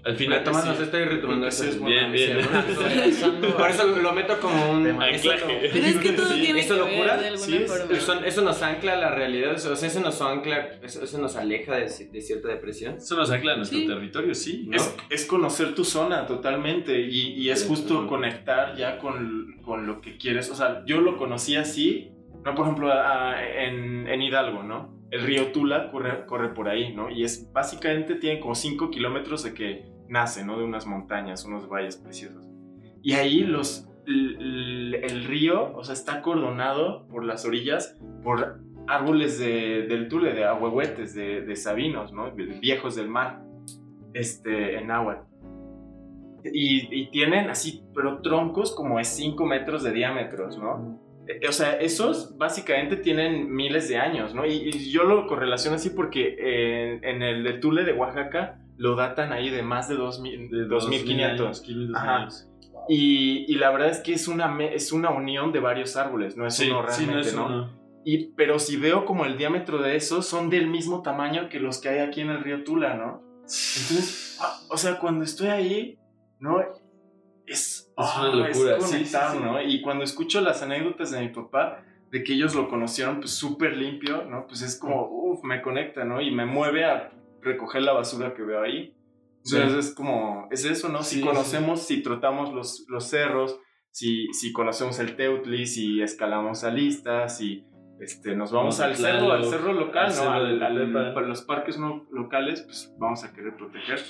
[0.05, 0.83] al final Retomando, sí.
[0.85, 1.79] estoy retomando Ese eso.
[1.79, 2.39] es Bien, bien.
[3.57, 4.87] Por eso lo meto como un...
[4.87, 5.71] Anclaje.
[5.73, 7.21] Pero es que todo Sí, tiene ¿eso lo cura?
[7.37, 7.65] Sí.
[7.91, 11.37] Eso, eso nos ancla a la realidad, o sea, eso nos ancla, eso, eso nos
[11.37, 12.97] aleja de, de cierta depresión.
[12.97, 13.87] Eso nos ancla a nuestro Sí.
[13.87, 14.65] territorio, sí.
[14.69, 14.77] ¿no?
[14.77, 19.87] Es, es conocer tu zona totalmente y, y es Sí, justo conectar ya con, con
[19.87, 20.51] lo que quieres.
[20.51, 22.11] O sea, yo lo conocí así,
[22.45, 22.55] ¿no?
[22.55, 24.95] Por ejemplo, a- en, en Hidalgo, ¿no?
[25.11, 27.11] El río Tula corre, corre por ahí, ¿no?
[27.11, 30.59] Y es básicamente tiene como 5 kilómetros de que nace, ¿no?
[30.59, 32.45] De unas montañas, unos valles preciosos.
[33.03, 38.61] Y ahí los, l- l- el río, o sea, está cordonado por las orillas por
[38.87, 42.33] árboles de, del Tule, de ahuehuetes, de, de sabinos, ¿no?
[42.33, 43.43] Viejos del mar,
[44.15, 45.27] este, en agua.
[46.45, 51.01] Y, y tienen así, pero troncos como de 5 metros de diámetros, ¿no?
[51.27, 54.45] Eh, O sea, esos básicamente tienen miles de años, ¿no?
[54.47, 58.97] Y, y yo lo correlaciono así porque eh, en el de Tule de Oaxaca lo
[58.97, 61.61] datan ahí de más de 2000 de 2500.
[61.61, 62.17] 500 Ajá.
[62.17, 62.49] años.
[62.89, 66.47] Y, y la verdad es que es una, es una unión de varios árboles, no
[66.47, 67.47] es Sí, uno sí, no realmente, es ¿no?
[67.47, 67.85] uno.
[68.05, 71.81] Y, pero si veo como el diámetro de esos, son del mismo tamaño que los
[71.81, 73.23] que hay aquí en el río Tula, ¿no?
[73.45, 75.99] Entonces, ah, o sea, cuando estoy ahí,
[76.41, 76.59] ¿no?
[77.47, 79.45] Es, ah, una locura, sí, conectar, sí, sí.
[79.45, 79.63] ¿no?
[79.63, 83.77] Y cuando escucho las anécdotas de mi papá, de que ellos lo conocieron pues súper
[83.77, 84.47] limpio, ¿no?
[84.47, 86.21] Pues es como, uff, me conecta, ¿no?
[86.21, 87.11] Y me mueve a
[87.43, 88.95] recoger la basura que veo ahí.
[89.45, 91.03] Entonces es como, es eso, ¿no?
[91.03, 91.27] Sí, si sí.
[91.27, 93.59] conocemos, si trotamos los, los cerros,
[93.91, 97.65] si, si conocemos el Teutli, si escalamos a listas, si
[98.01, 100.31] este, nos vamos al cerro, al cerro local, al ¿no?
[100.33, 101.15] Al- al- Tepepan.
[101.15, 104.01] para los parques no locales, pues vamos a querer proteger.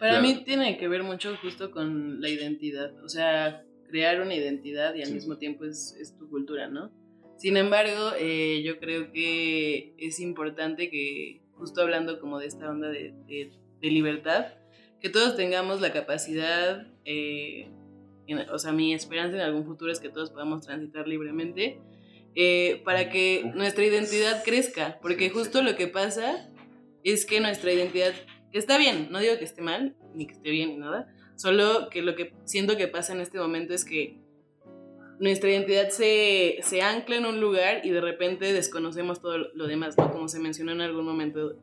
[0.00, 0.26] Para Claro.
[0.26, 5.02] mí tiene que ver mucho justo con la identidad, o sea, crear una identidad y
[5.02, 5.14] al Sí.
[5.14, 6.90] mismo tiempo es, es tu cultura, ¿no?
[7.36, 12.88] Sin embargo, eh, yo creo que es importante que, justo hablando como de esta onda
[12.88, 13.50] de, de-
[13.82, 14.46] de libertad,
[15.00, 17.68] que todos tengamos la capacidad, eh,
[18.26, 21.78] en- o sea, mi esperanza en algún futuro es que todos podamos transitar libremente,
[22.34, 26.48] eh, para que nuestra identidad crezca, porque justo lo que pasa
[27.04, 28.12] es que nuestra identidad
[28.58, 32.02] está bien, no digo que esté mal, ni que esté bien, ni nada, solo que
[32.02, 34.18] lo que siento que pasa en este momento es que
[35.20, 39.96] nuestra identidad se, se ancla en un lugar y de repente desconocemos todo lo demás,
[39.98, 40.10] ¿no?
[40.10, 41.56] Como se mencionó en algún momento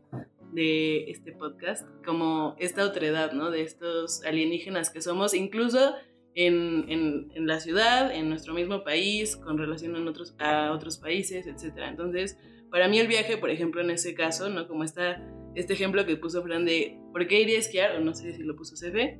[0.54, 3.50] de este podcast, como esta otredad, ¿no?
[3.50, 5.96] De estos alienígenas que somos, incluso
[6.36, 11.00] en, en, en la ciudad, en nuestro mismo país, con relación a otros, a otros
[11.00, 11.80] países, etc.
[11.90, 12.38] Entonces,
[12.70, 14.68] para mí el viaje, por ejemplo, en ese caso, ¿no?
[14.68, 15.20] Como está
[15.58, 17.96] este ejemplo que puso Fran de ¿por qué iría a esquiar?
[17.96, 19.20] O no sé si lo puso Cefe.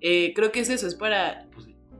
[0.00, 1.46] Eh, creo que es eso, es para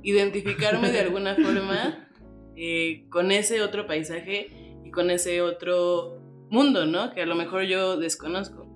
[0.03, 2.09] identificarme de alguna forma
[2.57, 4.49] eh, con ese otro paisaje
[4.85, 6.19] y con ese otro
[6.49, 7.13] mundo, ¿no?
[7.13, 8.67] Que a lo mejor yo desconozco.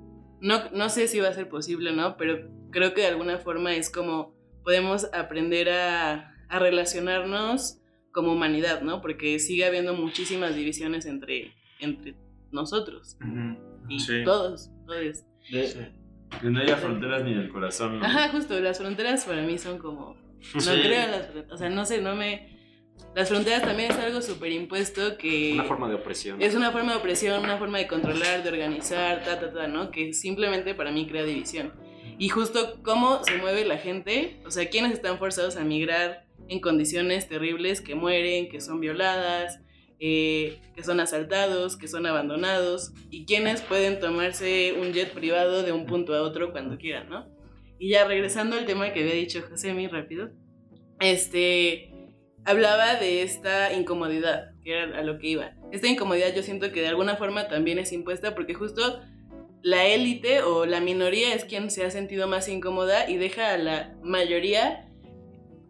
[0.40, 3.74] No, no sé si va a ser posible no, pero creo que de alguna forma
[3.74, 7.80] es como podemos aprender a, a relacionarnos
[8.12, 9.00] como humanidad, ¿no?
[9.00, 12.14] Porque sigue habiendo muchísimas divisiones entre, entre
[12.50, 13.16] nosotros
[13.88, 14.22] y Sí.
[14.24, 15.24] todos, todos.
[15.50, 15.92] De-
[16.40, 17.98] Que no haya fronteras ni en el corazón.
[18.00, 18.04] ¿no?
[18.04, 20.14] Ajá, justo, las fronteras para mí son como...
[20.54, 20.70] No Sí.
[20.82, 22.56] creo en las fronteras, o sea, no sé, no me...
[23.14, 25.52] Las fronteras también es algo súper impuesto que...
[25.54, 26.42] Una forma de opresión.
[26.42, 29.90] Es una forma de opresión, una forma de controlar, de organizar, ta, ta, ta, ¿no?
[29.90, 31.72] Que simplemente para mí crea división.
[32.18, 36.60] Y justo cómo se mueve la gente, o sea, quienes están forzados a migrar en
[36.60, 39.60] condiciones terribles, que mueren, que son violadas,
[40.00, 45.72] eh, que son asaltados, que son abandonados, y quienes pueden tomarse un jet privado de
[45.72, 47.26] un punto a otro cuando quieran, ¿no?
[47.78, 50.30] Y ya regresando al tema que había dicho José muy rápido,
[51.00, 51.92] este,
[52.44, 55.52] hablaba de esta incomodidad, que era a lo que iba.
[55.70, 59.00] Esta incomodidad yo siento que de alguna forma también es impuesta porque justo
[59.62, 63.58] la élite o la minoría es quien se ha sentido más incómoda y deja a
[63.58, 64.88] la mayoría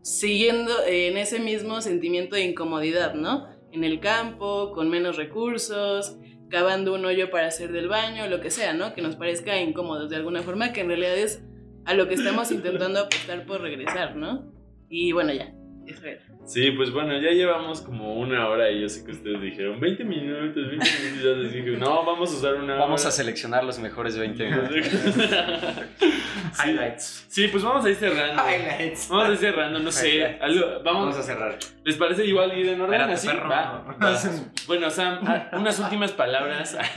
[0.03, 3.49] siguiendo en ese mismo sentimiento de incomodidad, ¿no?
[3.73, 8.51] En el campo, con menos recursos, cavando un hoyo para hacer del baño, lo que
[8.51, 8.95] sea, ¿no?
[8.95, 11.43] Que nos parezca incómodos de alguna forma, que en realidad es
[11.85, 14.53] a lo que estamos intentando apostar por regresar, ¿no?
[14.89, 15.55] Y bueno, ya.
[15.87, 16.21] Israel.
[16.49, 20.03] Sí, pues bueno, ya llevamos como una hora y yo sé que ustedes dijeron 20
[20.05, 21.22] minutos, 20 minutos.
[21.22, 23.11] Ya les dije, no, vamos a usar una Vamos a hora.
[23.12, 24.70] seleccionar los mejores 20 minutos.
[26.01, 27.26] sí, Highlights.
[27.28, 28.42] sí, pues vamos a ir cerrando.
[28.42, 29.09] Highlights.
[29.11, 30.24] Vamos a ir cerrando, no sé.
[30.40, 31.59] Algo, Vamos vamos, a cerrar.
[31.84, 33.26] ¿Les parece igual ir en orden así?
[33.26, 33.49] perro.
[33.51, 33.84] Va.
[34.66, 36.76] Bueno, Sam, ah, unas últimas palabras.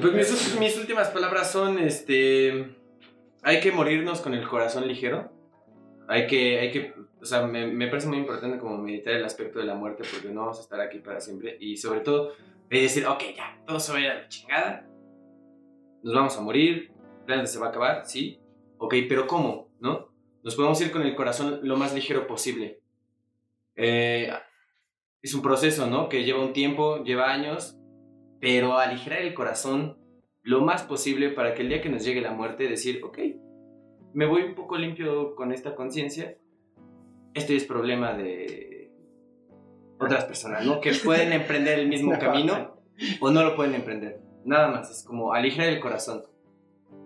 [0.00, 2.74] Pues mis, mis últimas palabras son, este,
[3.42, 5.32] hay que morirnos con el corazón ligero.
[6.08, 9.58] Hay que, hay que, o sea, me, me parece muy importante como meditar el aspecto
[9.58, 11.56] de la muerte porque no vamos a estar aquí para siempre.
[11.60, 12.32] Y sobre todo,
[12.70, 14.86] es decir, ok, ya, todo se va a ir a la chingada.
[16.02, 16.92] Nos vamos a morir,
[17.26, 18.40] planeta se va a acabar, sí.
[18.78, 19.68] Ok, pero ¿cómo?
[19.80, 20.08] ¿No?
[20.42, 22.80] Nos podemos ir con el corazón lo más ligero posible.
[23.74, 24.30] Eh,
[25.20, 26.08] es un proceso, ¿no?
[26.08, 27.76] Que lleva un tiempo, lleva años,
[28.40, 29.98] pero aligerar el corazón
[30.42, 33.18] lo más posible para que el día que nos llegue la muerte decir, ok,
[34.14, 36.38] me voy un poco limpio con esta conciencia,
[37.34, 38.90] esto es problema de
[39.98, 40.80] otras personas, ¿no?
[40.80, 42.76] Que pueden emprender el mismo camino
[43.20, 44.20] o no lo pueden emprender.
[44.44, 46.22] Nada más, es como aligerar el corazón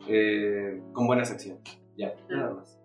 [0.08, 1.62] eh, con buenas acciones.
[1.96, 2.78] Ya, nada más.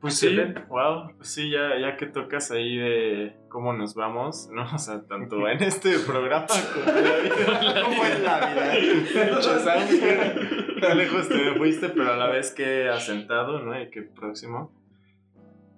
[0.00, 0.34] Pues sí,
[0.68, 4.64] wow, pues sí, ya, ya que tocas ahí de cómo nos vamos, ¿no?
[4.74, 7.82] O sea, tanto en este programa como en la vida.
[7.84, 8.20] ¿Cómo es
[9.64, 10.94] la vida?
[10.94, 13.78] Lejos te fuiste, pero a la vez que asentado, ¿no?
[13.78, 14.72] Y que próximo.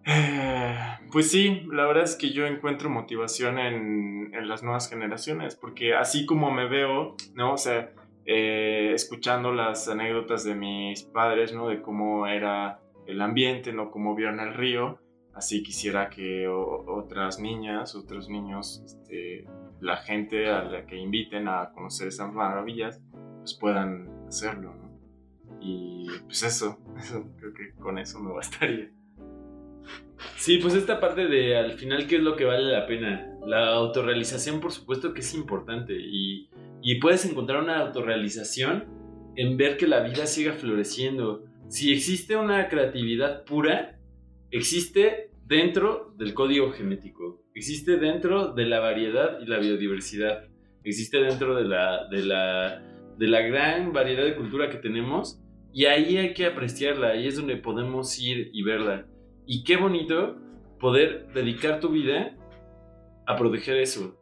[1.13, 5.95] Pues sí, la verdad es que yo encuentro motivación en, en las nuevas generaciones, porque
[5.95, 7.53] así como me veo, ¿no?
[7.53, 7.93] O sea,
[8.25, 11.69] eh, escuchando las anécdotas de mis padres, ¿no?
[11.69, 13.91] De cómo era el ambiente, ¿no?
[13.91, 15.01] Cómo vieron el río,
[15.35, 19.45] así quisiera que otras niñas, otros niños, este,
[19.81, 23.03] la gente a la que inviten a conocer esas maravillas,
[23.39, 24.93] pues puedan hacerlo, ¿no?
[25.61, 28.91] Y pues eso, eso creo que con eso me bastaría.
[30.37, 33.29] Sí, pues esta parte de al final qué es lo que vale la pena.
[33.47, 36.49] La autorrealización, por supuesto que es importante y,
[37.01, 38.87] puedes encontrar una autorrealización
[39.37, 41.45] en ver que la vida siga floreciendo.
[41.69, 44.01] Si existe una creatividad pura,
[44.51, 50.49] existe dentro del código genético, existe dentro de la variedad y la biodiversidad,
[50.83, 52.83] existe dentro de la, de la,
[53.17, 55.41] de la gran variedad de cultura que tenemos
[55.73, 59.07] y ahí hay que apreciarla, ahí es donde podemos ir y verla.
[59.47, 60.37] Y qué bonito
[60.79, 62.37] poder dedicar tu vida
[63.27, 64.19] a proteger eso.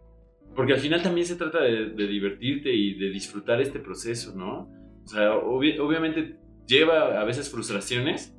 [0.54, 4.68] Porque al final también se trata de, de divertirte y de disfrutar este proceso, ¿no?
[5.04, 8.36] O sea, obvi- obviamente lleva a veces frustraciones,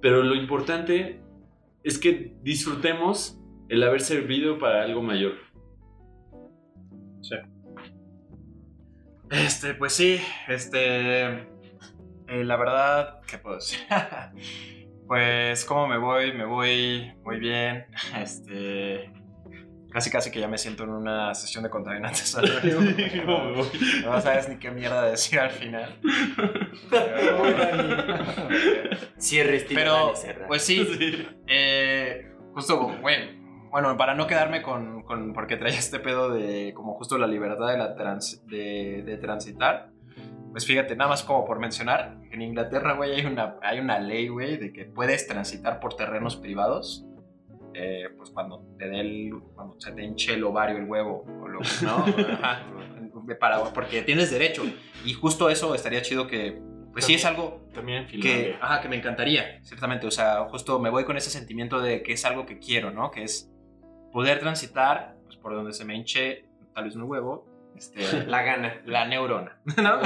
[0.00, 1.20] pero lo importante
[1.82, 5.32] es que disfrutemos el haber servido para algo mayor.
[9.30, 11.26] Este, pues sí, este.
[11.26, 13.80] eh, la verdad, ¿qué puedo decir?
[15.06, 16.32] pues, ¿cómo me voy?
[16.32, 17.86] Me voy muy bien.
[18.20, 19.10] Este.
[19.90, 22.36] Casi, casi que ya me siento en una sesión de contaminantes.
[22.36, 23.70] anónimos.
[24.04, 26.00] No sabes ni qué mierda decir al final.
[29.18, 30.12] Cierre estilo Pero,
[30.48, 30.86] pues sí,
[31.46, 36.94] eh, justo, bueno, bueno, para no quedarme con, con- porque traía este pedo de como
[36.94, 39.90] justo la libertad de, la trans- de, de transitar,
[40.54, 44.28] pues fíjate, nada más como por mencionar, en Inglaterra, güey, hay una, hay una ley,
[44.28, 47.04] güey, de que puedes transitar por terrenos privados,
[47.74, 51.48] eh, pues cuando te dé el, cuando se te hinche el ovario, el huevo, o
[51.48, 52.04] lo ¿no?
[52.34, 52.64] Ajá,
[53.40, 54.62] para, porque tienes derecho,
[55.04, 58.94] y justo eso estaría chido que, pues sí es algo También que, ajá, que me
[58.94, 60.06] encantaría, ciertamente.
[60.06, 63.10] O sea, justo me voy con ese sentimiento de que es algo que quiero, ¿no?
[63.10, 63.50] Que es
[64.12, 67.44] poder transitar pues, por donde se me hinche tal vez un huevo,
[67.76, 68.80] este, La gana.
[68.86, 69.94] la neurona, ¿no?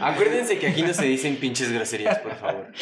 [0.00, 2.72] Acuérdense que aquí no se dicen pinches groserías, por favor.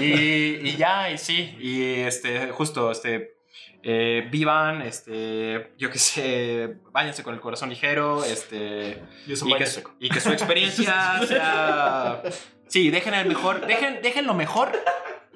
[0.00, 3.36] y, y ya, y sí, y este, justo, este,
[3.82, 9.66] eh, vivan, este, yo qué sé, váyanse con el corazón ligero, este, y que,
[10.00, 12.22] y que su experiencia sea...
[12.66, 14.72] Sí, dejen el mejor, dejen, dejen lo mejor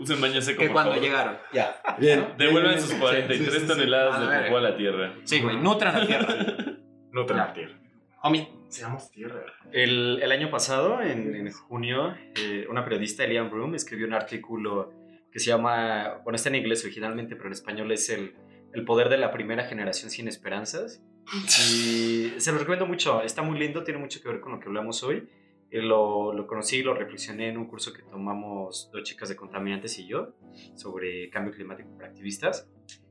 [0.00, 0.60] Usen baño seco.
[0.62, 1.04] que cuando favor.
[1.04, 1.38] llegaron.
[1.52, 1.80] Ya.
[1.98, 2.26] Bien.
[2.38, 5.12] Devuelvan sus 43 toneladas de popó a la tierra.
[5.24, 6.34] Sí, güey, nutran la tierra.
[7.12, 7.74] No te la tierra.
[8.22, 8.48] Homie.
[8.68, 9.40] Seamos tierra.
[9.72, 14.92] El, el año pasado, en, en junio, eh, una periodista, Elian Broom, escribió un artículo
[15.32, 18.36] que se llama, bueno, está en inglés originalmente, pero en español es el,
[18.72, 21.02] el poder de la primera generación sin esperanzas.
[21.72, 24.66] Y se lo recomiendo mucho, está muy lindo, tiene mucho que ver con lo que
[24.68, 25.28] hablamos hoy.
[25.72, 30.06] Lo, lo conocí, lo reflexioné en un curso que tomamos dos chicas de contaminantes y
[30.08, 30.34] yo
[30.74, 32.68] sobre cambio climático para activistas.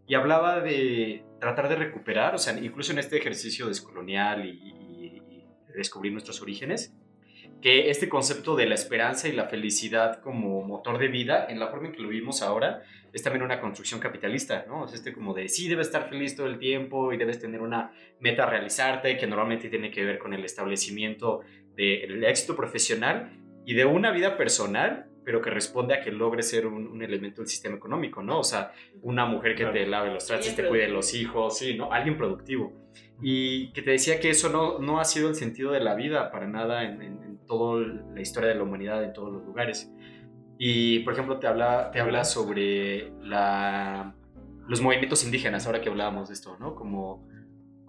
[0.07, 5.23] Y hablaba de tratar de recuperar, o sea, incluso en este ejercicio descolonial y, y-
[5.29, 6.93] y descubrir nuestros orígenes,
[7.61, 11.67] que este concepto de la esperanza y la felicidad como motor de vida, en la
[11.67, 12.81] forma en que lo vivimos ahora,
[13.13, 14.85] es también una construcción capitalista, ¿no?
[14.85, 17.91] Es este como de, sí, debes estar feliz todo el tiempo y debes tener una
[18.19, 21.41] meta a realizarte, que normalmente tiene que ver con el establecimiento
[21.87, 23.31] del éxito profesional
[23.65, 27.41] y de una vida personal, pero que responde a que logre ser un, un elemento
[27.41, 28.39] del sistema económico, ¿no?
[28.39, 28.71] O sea,
[29.01, 31.91] una mujer que te lave los trastes, te cuide los hijos, sí, ¿no?
[31.91, 32.73] Alguien productivo.
[33.21, 36.31] Y que te decía que eso no, no ha sido el sentido de la vida
[36.31, 39.91] para nada en, en, en toda la historia de la humanidad, en todos los lugares.
[40.57, 44.13] Y, por ejemplo, te habla, te habla sobre la,
[44.67, 46.75] los movimientos indígenas, ahora que hablábamos de esto, ¿no?
[46.75, 47.28] Como,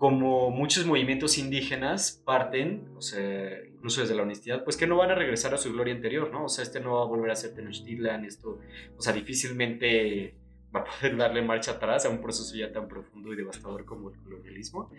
[0.01, 5.11] como muchos movimientos indígenas parten, o sea, incluso desde la honestidad, pues que no van
[5.11, 6.47] a regresar a su gloria anterior, ¿no?
[6.47, 8.61] O sea, este no va a volver a ser Tenochtitlan, esto,
[8.97, 10.37] o sea, difícilmente
[10.75, 14.09] va a poder darle marcha atrás a un proceso ya tan profundo y devastador como
[14.09, 14.91] el colonialismo,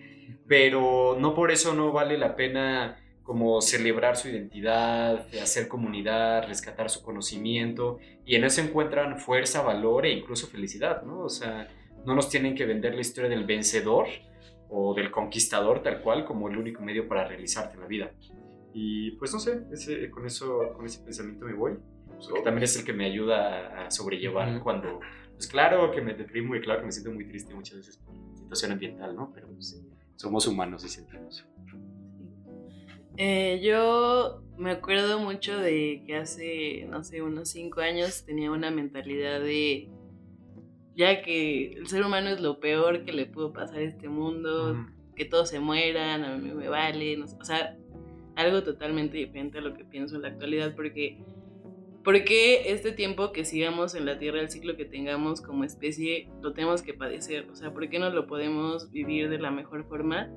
[0.45, 6.91] pero no por eso no vale la pena como celebrar su identidad, hacer comunidad, rescatar
[6.91, 11.21] su conocimiento, y en eso encuentran fuerza, valor e incluso felicidad, ¿no?
[11.21, 11.67] O sea,
[12.05, 14.05] no nos tienen que vender la historia del vencedor
[14.71, 18.11] o del conquistador tal cual como el único medio para realizarte en la vida.
[18.73, 21.73] Y pues no sé, ese, con, eso, con ese pensamiento me voy,
[22.07, 25.01] porque también es el que me ayuda a sobrellevar cuando,
[25.33, 28.15] pues claro que me deprimo y claro que me siento muy triste muchas veces por
[28.15, 29.31] la situación ambiental, ¿no?
[29.33, 29.83] Pero pues,
[30.15, 31.45] somos humanos y sentimos.
[33.17, 38.71] Eh, yo me acuerdo mucho de que hace, no sé, unos cinco años tenía una
[38.71, 39.89] mentalidad de
[40.95, 44.85] ya que el ser humano es lo peor que le pudo pasar a este mundo,
[45.15, 47.77] que todos se mueran, a mí me vale, no sé, o sea,
[48.35, 51.17] algo totalmente diferente a lo que pienso en la actualidad, porque
[52.03, 56.51] porque este tiempo que sigamos en la Tierra, el ciclo que tengamos como especie, lo
[56.53, 60.29] tenemos que padecer, o sea, ¿por qué no lo podemos vivir de la mejor forma?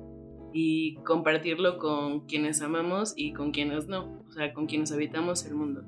[0.57, 5.53] y compartirlo con quienes amamos y con quienes no, o sea, con quienes habitamos el
[5.53, 5.83] mundo.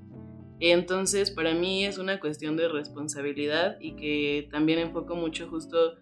[0.59, 5.95] Entonces, para mí es una cuestión de responsabilidad y que también enfoco mucho justo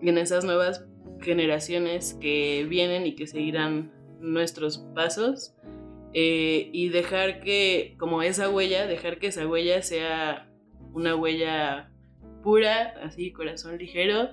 [0.00, 0.86] en esas nuevas
[1.20, 5.54] generaciones que vienen y que seguirán nuestros pasos
[6.14, 10.50] eh, y dejar que, como esa huella, dejar que esa huella sea
[10.92, 11.90] una huella
[12.42, 14.30] pura, así, corazón ligero,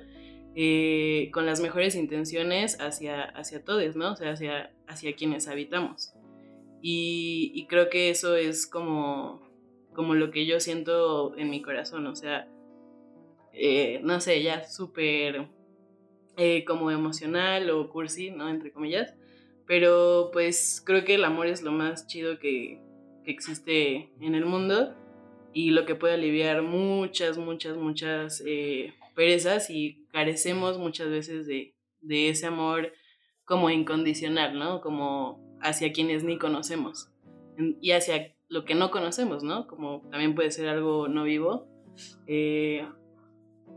[0.56, 4.14] eh, con las mejores intenciones hacia, hacia todos, ¿no?
[4.14, 6.14] O sea, hacia, hacia quienes habitamos.
[6.82, 9.42] Y, y, creo que eso es como,
[9.96, 12.48] como lo que yo siento en mi corazón, o sea,
[13.54, 15.48] eh, no sé, ya súper
[16.38, 18.50] eh, como emocional o cursi, ¿no?
[18.50, 19.14] Entre comillas.
[19.66, 22.82] Pero pues creo que el amor es lo más chido que,
[23.24, 24.94] que existe en el mundo
[25.54, 31.74] y lo que puede aliviar muchas, muchas, muchas eh, perezas y carecemos muchas veces de,
[32.02, 32.92] de, ese amor
[33.46, 34.82] como incondicional, ¿no?
[34.82, 37.10] Como hacia quienes ni conocemos
[37.80, 39.68] y hacia lo que no conocemos, ¿no?
[39.68, 41.68] Como también puede ser algo no vivo.
[42.26, 42.88] Eh,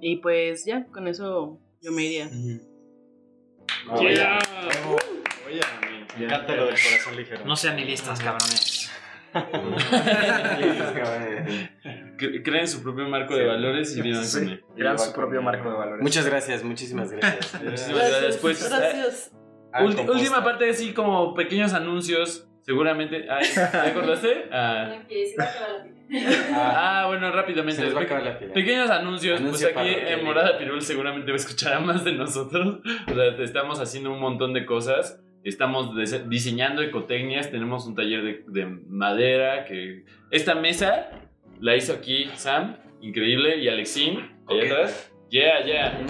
[0.00, 2.30] y pues ya, con eso yo me iría.
[3.90, 4.38] Oh, yeah.
[5.46, 5.60] Oye,
[6.16, 7.44] me encanta lo del corazón ligero.
[7.44, 8.88] No sean ni listas, cabrones.
[12.44, 16.02] Creen su propio marco de valores y vivan sí, Crean su propio marco de valores.
[16.02, 17.62] Muchas gracias, muchísimas gracias.
[17.62, 18.38] muchísimas gracias.
[18.38, 19.32] Pues, gracias.
[19.74, 22.47] Eh, última parte, así como pequeños anuncios.
[22.68, 23.24] Seguramente.
[23.30, 24.44] Ay, ¿Te acordaste?
[24.52, 25.00] Ah.
[26.52, 27.80] ah, bueno, rápidamente.
[27.80, 28.52] Se les va a acabar la pila.
[28.52, 29.40] Pequeños anuncios.
[29.40, 32.80] Anuncio pues aquí en Morada Pirul seguramente va a escuchar a más de nosotros.
[33.10, 35.18] O sea, estamos haciendo un montón de cosas.
[35.44, 35.94] Estamos
[36.28, 40.04] diseñando ecotecnias, tenemos un taller de, de, madera que...
[40.30, 41.08] Esta mesa
[41.60, 45.10] la hizo aquí Sam, increíble, y Alexín, allá atrás.
[45.30, 46.06] Yeah, yeah.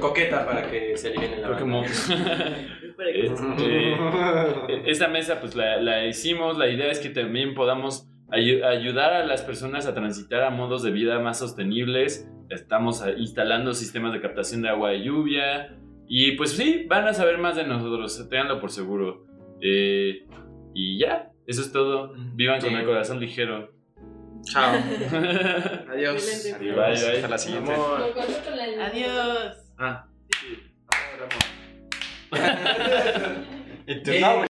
[0.00, 1.48] Coqueta para que se elimine la
[3.06, 9.14] este, Esta mesa pues la, la, hicimos, la idea es que también podamos ay ayudar
[9.14, 12.30] a las personas a transitar a modos de vida más sostenibles.
[12.50, 15.78] Estamos instalando sistemas de captación de agua de lluvia,
[16.08, 19.26] y pues sí, van a saber más de nosotros, tenganlo por seguro.
[19.60, 20.26] Eh,
[20.74, 22.14] y ya, eso es todo.
[22.34, 22.68] Vivan sí.
[22.68, 23.70] con el corazón ligero.
[24.42, 24.72] Chao.
[25.90, 26.54] Adiós.
[26.56, 26.58] Adiós.
[26.58, 27.16] Bye, bye.
[27.16, 27.72] Hasta la siguiente.
[28.80, 29.74] Adiós.
[29.78, 30.06] Ah.
[30.30, 30.68] Sí.
[33.86, 34.40] it did not